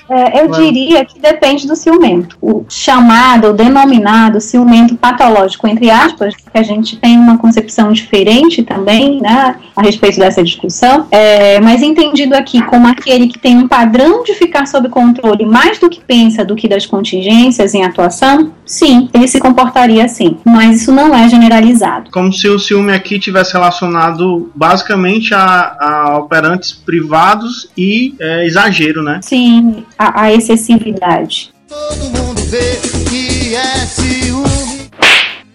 É, 0.09 0.41
eu 0.41 0.49
diria 0.51 1.03
que 1.05 1.19
depende 1.19 1.67
do 1.67 1.75
ciumento. 1.75 2.37
O 2.41 2.65
chamado, 2.69 3.47
ou 3.47 3.53
denominado 3.53 4.39
ciumento 4.39 4.95
patológico, 4.95 5.67
entre 5.67 5.89
aspas, 5.89 6.35
que 6.35 6.57
a 6.57 6.63
gente 6.63 6.97
tem 6.97 7.17
uma 7.17 7.37
concepção 7.37 7.91
diferente 7.91 8.63
também, 8.63 9.21
né, 9.21 9.55
a 9.75 9.81
respeito 9.81 10.19
dessa 10.19 10.43
discussão, 10.43 11.07
é, 11.11 11.59
mas 11.59 11.81
entendido 11.81 12.35
aqui 12.35 12.61
como 12.63 12.87
aquele 12.87 13.27
que 13.27 13.39
tem 13.39 13.57
um 13.57 13.67
padrão 13.67 14.23
de 14.23 14.33
ficar 14.33 14.65
sob 14.65 14.87
controle 14.89 15.45
mais 15.45 15.79
do 15.79 15.89
que 15.89 16.01
pensa 16.01 16.45
do 16.45 16.55
que 16.55 16.67
das 16.67 16.85
contingências 16.85 17.32
em 17.33 17.83
atuação, 17.83 18.51
sim, 18.65 19.09
ele 19.13 19.27
se 19.27 19.39
comportaria 19.39 20.05
assim. 20.05 20.37
Mas 20.45 20.81
isso 20.81 20.91
não 20.91 21.13
é 21.13 21.27
generalizado. 21.27 22.11
Como 22.11 22.31
se 22.31 22.47
o 22.47 22.59
ciúme 22.59 22.91
aqui 22.91 23.19
tivesse 23.19 23.53
relacionado 23.53 24.51
basicamente 24.55 25.33
a, 25.33 25.77
a 25.79 26.17
operantes 26.17 26.71
privados 26.71 27.69
e 27.77 28.15
é, 28.19 28.45
exagero, 28.45 29.01
né? 29.03 29.19
Sim, 29.21 29.83
a, 29.97 30.23
a 30.23 30.33
excessividade. 30.33 31.53
Todo 31.67 32.17
mundo 32.17 32.41
vê 32.49 32.79
que 33.09 33.55
é 33.55 33.85
ciúme. 33.85 34.62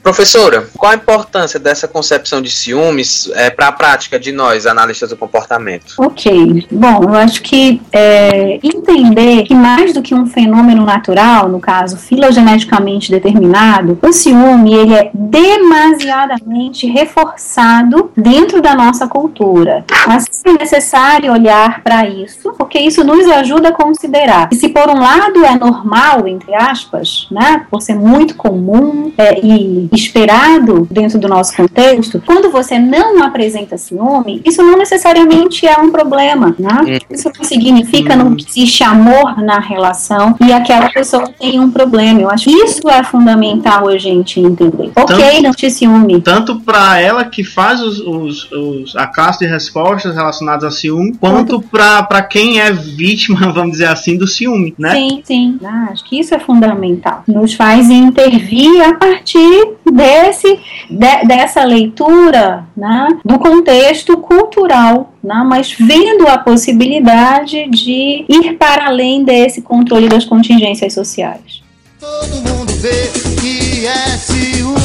Professora, 0.08 0.66
qual 0.74 0.92
a 0.92 0.94
importância 0.94 1.60
dessa 1.60 1.86
concepção 1.86 2.40
de 2.40 2.50
ciúmes 2.50 3.30
para 3.54 3.68
a 3.68 3.72
prática 3.72 4.18
de 4.18 4.32
nós, 4.32 4.64
analistas 4.64 5.10
do 5.10 5.18
comportamento? 5.18 5.96
Ok. 5.98 6.66
Bom, 6.72 7.02
eu 7.02 7.14
acho 7.14 7.42
que 7.42 7.82
é, 7.92 8.58
entender 8.62 9.42
que 9.42 9.54
mais 9.54 9.92
do 9.92 10.00
que 10.00 10.14
um 10.14 10.24
fenômeno 10.24 10.82
natural, 10.82 11.50
no 11.50 11.60
caso 11.60 11.98
filogeneticamente 11.98 13.10
determinado, 13.10 13.98
o 14.00 14.10
ciúme 14.10 14.72
ele 14.74 14.94
é 14.94 15.10
demasiadamente 15.12 16.86
reforçado 16.86 18.10
dentro 18.16 18.62
da 18.62 18.74
nossa 18.74 19.06
cultura. 19.06 19.84
Mas 20.06 20.24
é 20.42 20.52
necessário 20.54 21.30
olhar 21.30 21.82
para 21.82 22.08
isso, 22.08 22.54
porque 22.56 22.78
isso 22.78 23.04
nos 23.04 23.26
ajuda 23.26 23.68
a 23.68 23.72
considerar 23.72 24.48
que 24.48 24.56
se 24.56 24.70
por 24.70 24.88
um 24.88 24.98
lado 24.98 25.44
é 25.44 25.54
normal, 25.54 26.26
entre 26.26 26.54
aspas, 26.54 27.28
né, 27.30 27.66
por 27.70 27.82
ser 27.82 27.94
muito 27.94 28.34
comum 28.36 29.12
é, 29.18 29.38
e 29.44 29.97
esperado 29.98 30.86
dentro 30.90 31.18
do 31.18 31.28
nosso 31.28 31.54
contexto, 31.56 32.22
quando 32.24 32.50
você 32.50 32.78
não 32.78 33.22
apresenta 33.22 33.76
ciúme, 33.76 34.40
isso 34.44 34.62
não 34.62 34.76
necessariamente 34.78 35.66
é 35.66 35.78
um 35.78 35.90
problema, 35.90 36.54
né? 36.58 36.98
Isso 37.10 37.30
não 37.36 37.44
significa 37.44 38.14
não 38.16 38.34
que 38.34 38.44
existe 38.48 38.82
amor 38.82 39.40
na 39.42 39.58
relação 39.58 40.36
e 40.40 40.52
aquela 40.52 40.88
pessoa 40.90 41.28
tem 41.38 41.58
um 41.60 41.70
problema. 41.70 42.20
Eu 42.20 42.30
acho 42.30 42.44
que 42.46 42.56
isso 42.56 42.88
é 42.88 43.02
fundamental 43.02 43.88
a 43.88 43.98
gente 43.98 44.40
entender. 44.40 44.90
Ok, 44.96 45.40
não 45.42 45.52
te 45.52 45.70
ciúme. 45.70 46.20
Tanto 46.20 46.60
para 46.60 47.00
ela 47.00 47.24
que 47.24 47.42
faz 47.44 47.80
os, 47.80 47.98
os- 48.00 48.50
os- 48.52 48.96
a 48.96 49.06
classe 49.06 49.40
de 49.40 49.46
respostas 49.46 50.14
relacionadas 50.14 50.64
a 50.64 50.70
ciúme, 50.70 51.14
quanto 51.20 51.60
para 51.60 52.22
quem 52.22 52.60
é 52.60 52.72
vítima, 52.72 53.50
vamos 53.52 53.72
dizer 53.72 53.88
assim, 53.88 54.16
do 54.16 54.26
ciúme, 54.26 54.74
né? 54.78 54.92
Sim, 54.94 55.20
sim. 55.24 55.58
Ah, 55.64 55.88
acho 55.92 56.04
que 56.04 56.18
isso 56.18 56.34
é 56.34 56.38
fundamental. 56.38 57.22
Nos 57.26 57.54
faz 57.54 57.90
intervir 57.90 58.80
a 58.82 58.94
partir 58.94 59.68
desse, 59.90 60.58
de- 60.90 61.26
dessa 61.26 61.64
leitura 61.64 62.66
né, 62.76 63.08
do 63.24 63.38
contexto 63.38 64.16
cultural, 64.18 65.12
né, 65.22 65.44
mas 65.46 65.72
vendo 65.72 66.26
a 66.26 66.38
possibilidade 66.38 67.68
de 67.70 68.24
ir 68.28 68.56
para 68.58 68.86
além 68.86 69.24
desse 69.24 69.62
controle 69.62 70.08
das 70.08 70.24
contingências 70.24 70.92
sociais. 70.94 71.62
Todo 72.00 72.36
mundo 72.48 72.72
vê 72.74 73.08
que 73.40 73.86
é 73.86 74.16
ciúme. 74.16 74.78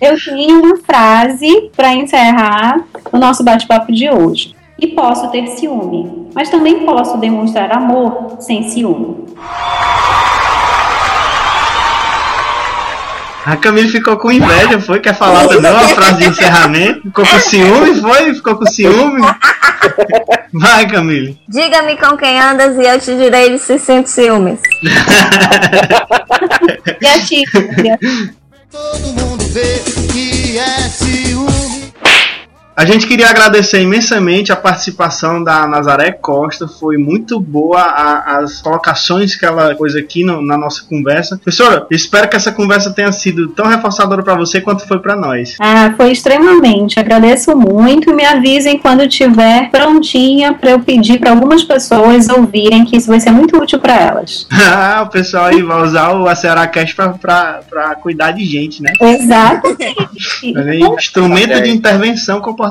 Eu 0.00 0.16
tenho 0.16 0.62
uma 0.62 0.76
frase 0.78 1.70
para 1.76 1.92
encerrar 1.94 2.84
o 3.12 3.18
nosso 3.18 3.42
bate-papo 3.42 3.92
de 3.92 4.08
hoje. 4.08 4.54
E 4.80 4.86
posso 4.86 5.28
ter 5.32 5.44
ciúme, 5.48 6.28
mas 6.32 6.50
também 6.50 6.86
posso 6.86 7.18
demonstrar 7.18 7.72
amor 7.72 8.36
sem 8.38 8.68
ciúme. 8.70 9.26
A 13.48 13.56
Camille 13.56 13.88
ficou 13.88 14.18
com 14.18 14.30
inveja, 14.30 14.78
foi? 14.78 15.00
Quer 15.00 15.16
falar 15.16 15.48
também 15.48 15.70
uma 15.70 15.88
frase 15.88 16.18
de 16.18 16.28
encerramento? 16.28 17.00
Ficou 17.00 17.26
com 17.26 17.40
ciúme, 17.40 17.98
foi? 17.98 18.34
Ficou 18.34 18.56
com 18.56 18.66
ciúme? 18.66 19.22
Vai, 20.52 20.86
Camille. 20.86 21.40
Diga-me 21.48 21.96
com 21.96 22.14
quem 22.18 22.38
andas 22.38 22.76
e 22.76 22.82
eu 22.82 23.00
te 23.00 23.16
direi 23.16 23.56
se 23.56 23.78
sente 23.78 24.10
ciúmes. 24.10 24.60
Criativo. 26.98 27.50
Todo 28.70 29.14
mundo 29.14 29.42
vê 29.46 29.82
que 30.12 30.58
é 30.58 30.80
ciúme. 30.90 31.77
A 32.78 32.84
gente 32.84 33.08
queria 33.08 33.28
agradecer 33.28 33.82
imensamente 33.82 34.52
a 34.52 34.56
participação 34.56 35.42
da 35.42 35.66
Nazaré 35.66 36.12
Costa. 36.12 36.68
Foi 36.68 36.96
muito 36.96 37.40
boa 37.40 37.80
a- 37.80 38.38
as 38.38 38.62
colocações 38.62 39.34
que 39.34 39.44
ela 39.44 39.74
pôs 39.74 39.96
aqui 39.96 40.22
no- 40.24 40.40
na 40.40 40.56
nossa 40.56 40.84
conversa. 40.88 41.36
Professora, 41.36 41.88
espero 41.90 42.28
que 42.28 42.36
essa 42.36 42.52
conversa 42.52 42.92
tenha 42.92 43.10
sido 43.10 43.48
tão 43.48 43.66
reforçadora 43.66 44.22
para 44.22 44.36
você 44.36 44.60
quanto 44.60 44.86
foi 44.86 45.00
para 45.00 45.16
nós. 45.16 45.56
Ah, 45.58 45.92
foi 45.96 46.12
extremamente. 46.12 47.00
Agradeço 47.00 47.56
muito 47.56 48.10
e 48.10 48.14
me 48.14 48.24
avisem 48.24 48.78
quando 48.78 49.02
estiver 49.02 49.72
prontinha 49.72 50.54
para 50.54 50.70
eu 50.70 50.78
pedir 50.78 51.18
para 51.18 51.30
algumas 51.30 51.64
pessoas 51.64 52.28
ouvirem, 52.28 52.84
que 52.84 52.96
isso 52.96 53.08
vai 53.08 53.18
ser 53.18 53.32
muito 53.32 53.56
útil 53.60 53.80
para 53.80 53.96
elas. 54.00 54.46
Ah, 54.80 55.02
o 55.02 55.08
pessoal 55.10 55.46
aí 55.46 55.62
vai 55.62 55.82
usar 55.82 56.12
o 56.12 56.28
Acerá 56.28 56.64
Cash 56.68 56.92
para 56.94 57.96
cuidar 58.00 58.30
de 58.32 58.44
gente, 58.44 58.80
né? 58.80 58.92
Exatamente. 59.00 59.96
Olha 60.56 60.70
aí, 60.70 60.80
instrumento 60.80 61.60
de 61.60 61.70
intervenção 61.70 62.38
comportamental. 62.40 62.67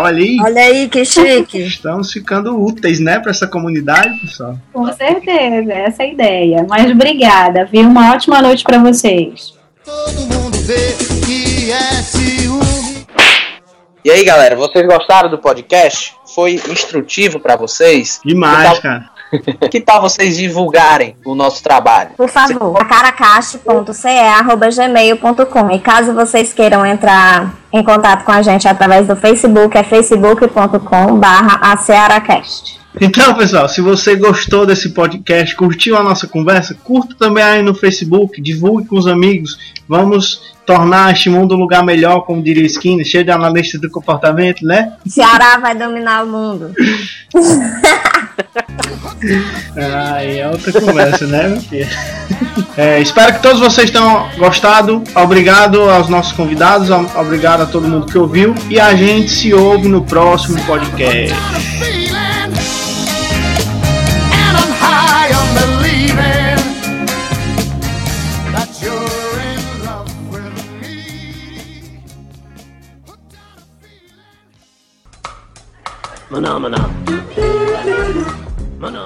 Olha 0.00 0.18
aí. 0.18 0.36
Olha 0.42 0.62
aí 0.62 0.88
que 0.88 1.04
chique. 1.04 1.58
Estamos 1.66 2.12
ficando 2.12 2.60
úteis, 2.60 3.00
né, 3.00 3.18
para 3.18 3.30
essa 3.30 3.46
comunidade, 3.46 4.18
pessoal. 4.20 4.58
Com 4.72 4.92
certeza, 4.92 5.72
essa 5.72 6.02
é 6.02 6.06
a 6.06 6.12
ideia. 6.12 6.66
Mas 6.68 6.90
obrigada, 6.90 7.64
viu? 7.64 7.82
Uma 7.82 8.12
ótima 8.12 8.40
noite 8.42 8.64
para 8.64 8.78
vocês. 8.78 9.54
Todo 9.84 10.20
mundo 10.20 10.56
vê 10.58 10.94
que 11.24 11.70
é 11.70 12.02
ciúme. 12.02 13.06
E 14.04 14.10
aí, 14.10 14.24
galera, 14.24 14.54
vocês 14.54 14.86
gostaram 14.86 15.28
do 15.28 15.38
podcast? 15.38 16.14
Foi 16.34 16.54
instrutivo 16.70 17.40
para 17.40 17.56
vocês? 17.56 18.20
Demais, 18.24 18.78
cara. 18.78 19.15
Que 19.70 19.80
tal 19.80 20.00
vocês 20.00 20.36
divulgarem 20.36 21.16
o 21.24 21.34
nosso 21.34 21.62
trabalho? 21.62 22.10
Por 22.16 22.28
favor, 22.28 22.84
caracaste.ce.gmail.com 22.86 25.70
E 25.70 25.78
caso 25.78 26.14
vocês 26.14 26.52
queiram 26.52 26.84
entrar 26.84 27.54
em 27.72 27.82
contato 27.82 28.24
com 28.24 28.32
a 28.32 28.42
gente 28.42 28.68
através 28.68 29.06
do 29.06 29.16
Facebook, 29.16 29.76
é 29.76 29.82
facebook.com 29.82 31.18
barra 31.18 31.58
Então, 33.00 33.34
pessoal, 33.34 33.68
se 33.68 33.80
você 33.80 34.16
gostou 34.16 34.64
desse 34.64 34.90
podcast, 34.90 35.54
curtiu 35.54 35.96
a 35.96 36.02
nossa 36.02 36.26
conversa, 36.26 36.74
curta 36.74 37.14
também 37.18 37.44
aí 37.44 37.62
no 37.62 37.74
Facebook, 37.74 38.40
divulgue 38.40 38.88
com 38.88 38.96
os 38.96 39.06
amigos. 39.06 39.74
Vamos 39.86 40.54
tornar 40.64 41.12
este 41.12 41.28
mundo 41.28 41.54
um 41.54 41.58
lugar 41.58 41.84
melhor, 41.84 42.22
como 42.22 42.42
diria 42.42 42.64
Skinner, 42.66 43.04
cheio 43.04 43.24
de 43.24 43.30
analistas 43.30 43.80
do 43.80 43.90
comportamento, 43.90 44.64
né? 44.64 44.94
Ceará 45.06 45.58
vai 45.58 45.76
dominar 45.76 46.24
o 46.24 46.26
mundo. 46.26 46.72
Aí 49.76 50.38
é 50.38 50.48
outra 50.48 50.72
conversa, 50.80 51.26
né, 51.26 51.48
meu 51.48 51.60
filho? 51.60 51.86
É, 52.76 53.00
espero 53.00 53.32
que 53.32 53.40
todos 53.40 53.58
vocês 53.58 53.90
tenham 53.90 54.28
gostado. 54.36 55.02
Obrigado 55.14 55.88
aos 55.88 56.10
nossos 56.10 56.32
convidados, 56.32 56.90
obrigado 56.90 57.62
a 57.62 57.66
todo 57.66 57.88
mundo 57.88 58.04
que 58.04 58.18
ouviu. 58.18 58.54
E 58.68 58.78
a 58.78 58.94
gente 58.94 59.30
se 59.30 59.54
ouve 59.54 59.88
no 59.88 60.04
próximo 60.04 60.62
podcast. 60.66 61.34
Pronto. 78.78 79.00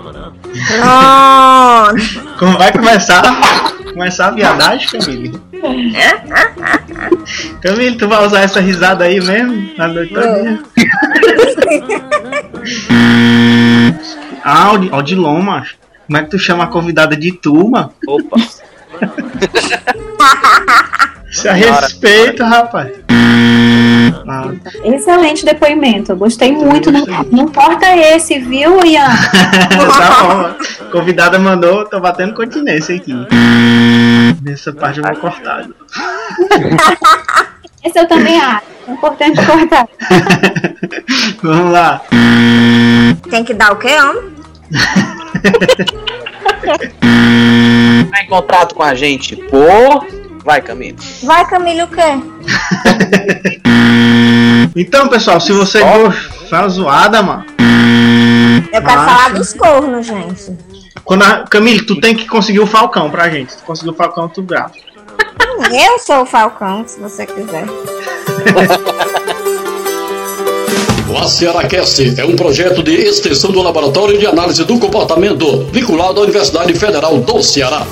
Como 2.39 2.59
vai 2.59 2.73
começar? 2.73 3.23
Começar 3.93 4.29
a 4.29 4.31
viadagem, 4.31 4.89
Camille? 5.01 5.41
Camille, 7.62 7.97
tu 7.97 8.09
vai 8.09 8.25
usar 8.27 8.41
essa 8.41 8.61
risada 8.61 9.05
aí 9.05 9.21
mesmo? 9.21 9.77
Na 9.77 9.89
noite 9.89 10.14
todinha? 10.14 10.62
Ah, 14.45 14.73
Odi- 14.73 14.91
Odilon, 14.93 15.41
macho. 15.43 15.77
Como 16.07 16.18
é 16.18 16.23
que 16.25 16.31
tu 16.31 16.39
chama 16.39 16.64
a 16.64 16.68
convidada 16.68 17.16
de 17.16 17.33
turma? 17.33 17.93
Opa. 18.07 18.37
Se 21.31 21.49
a 21.49 21.53
respeito, 21.53 22.43
rapaz. 22.45 22.91
Ah, 24.27 24.53
Excelente 24.85 25.45
depoimento, 25.45 26.12
eu 26.12 26.16
gostei 26.16 26.53
muito. 26.53 26.91
Não, 26.91 27.05
não 27.31 27.45
importa 27.45 27.95
esse, 27.97 28.39
viu, 28.39 28.85
Ian? 28.85 29.07
tá 29.99 30.23
bom. 30.23 30.91
Convidada 30.91 31.39
mandou, 31.39 31.85
tô 31.87 32.01
batendo 32.01 32.35
continência 32.35 32.95
aqui. 32.97 33.14
Nessa 34.43 34.73
parte 34.73 34.99
eu 34.99 35.05
vou 35.05 35.16
cortar. 35.16 35.66
Esse 37.83 37.99
eu 37.99 38.07
também 38.07 38.39
acho. 38.39 38.66
É 38.87 38.93
importante 38.93 39.41
cortar. 39.47 39.89
Vamos 41.43 41.73
lá. 41.73 42.03
Tem 43.31 43.45
que 43.45 43.55
dar 43.55 43.73
o 43.73 43.77
quê, 43.77 43.97
homem? 43.97 44.35
Tá 48.11 48.23
em 48.23 48.27
contato 48.29 48.75
com 48.75 48.83
a 48.83 48.95
gente 48.95 49.37
por. 49.37 50.07
Vai, 50.45 50.61
Camille. 50.61 50.97
Vai, 51.23 51.47
Camille, 51.49 51.83
o 51.83 51.89
quê? 51.89 52.03
Então, 54.75 55.09
pessoal, 55.09 55.41
se 55.41 55.53
você. 55.53 55.81
Foi 56.49 56.59
uma 56.59 56.68
zoada, 56.68 57.23
mano. 57.23 57.45
Eu 58.73 58.83
quero 58.83 58.85
Macho. 58.85 59.05
falar 59.05 59.35
dos 59.35 59.53
cornos, 59.53 60.07
gente. 60.07 60.57
Quando 61.05 61.23
a... 61.23 61.45
Camille, 61.45 61.85
tu 61.85 62.01
tem 62.01 62.14
que 62.14 62.27
conseguir 62.27 62.61
o 62.61 62.66
Falcão 62.66 63.11
pra 63.11 63.29
gente. 63.29 63.53
Se 63.53 63.59
tu 63.59 63.64
conseguir 63.64 63.91
o 63.91 63.95
Falcão, 63.95 64.29
tu 64.29 64.43
grava. 64.43 64.73
Eu 65.73 65.99
sou 65.99 66.23
o 66.23 66.27
Falcão, 66.27 66.85
se 66.87 67.01
você 67.01 67.27
quiser. 67.27 67.66
O 71.11 71.18
ACERACast 71.18 72.21
é 72.21 72.25
um 72.25 72.37
projeto 72.37 72.85
de 72.85 72.93
extensão 72.93 73.51
do 73.51 73.61
Laboratório 73.61 74.16
de 74.16 74.29
Análise 74.29 74.64
do 74.64 74.79
Comportamento, 74.79 75.66
vinculado 75.73 76.21
à 76.21 76.23
Universidade 76.23 76.73
Federal 76.75 77.18
do 77.18 77.43
Ceará. 77.43 77.85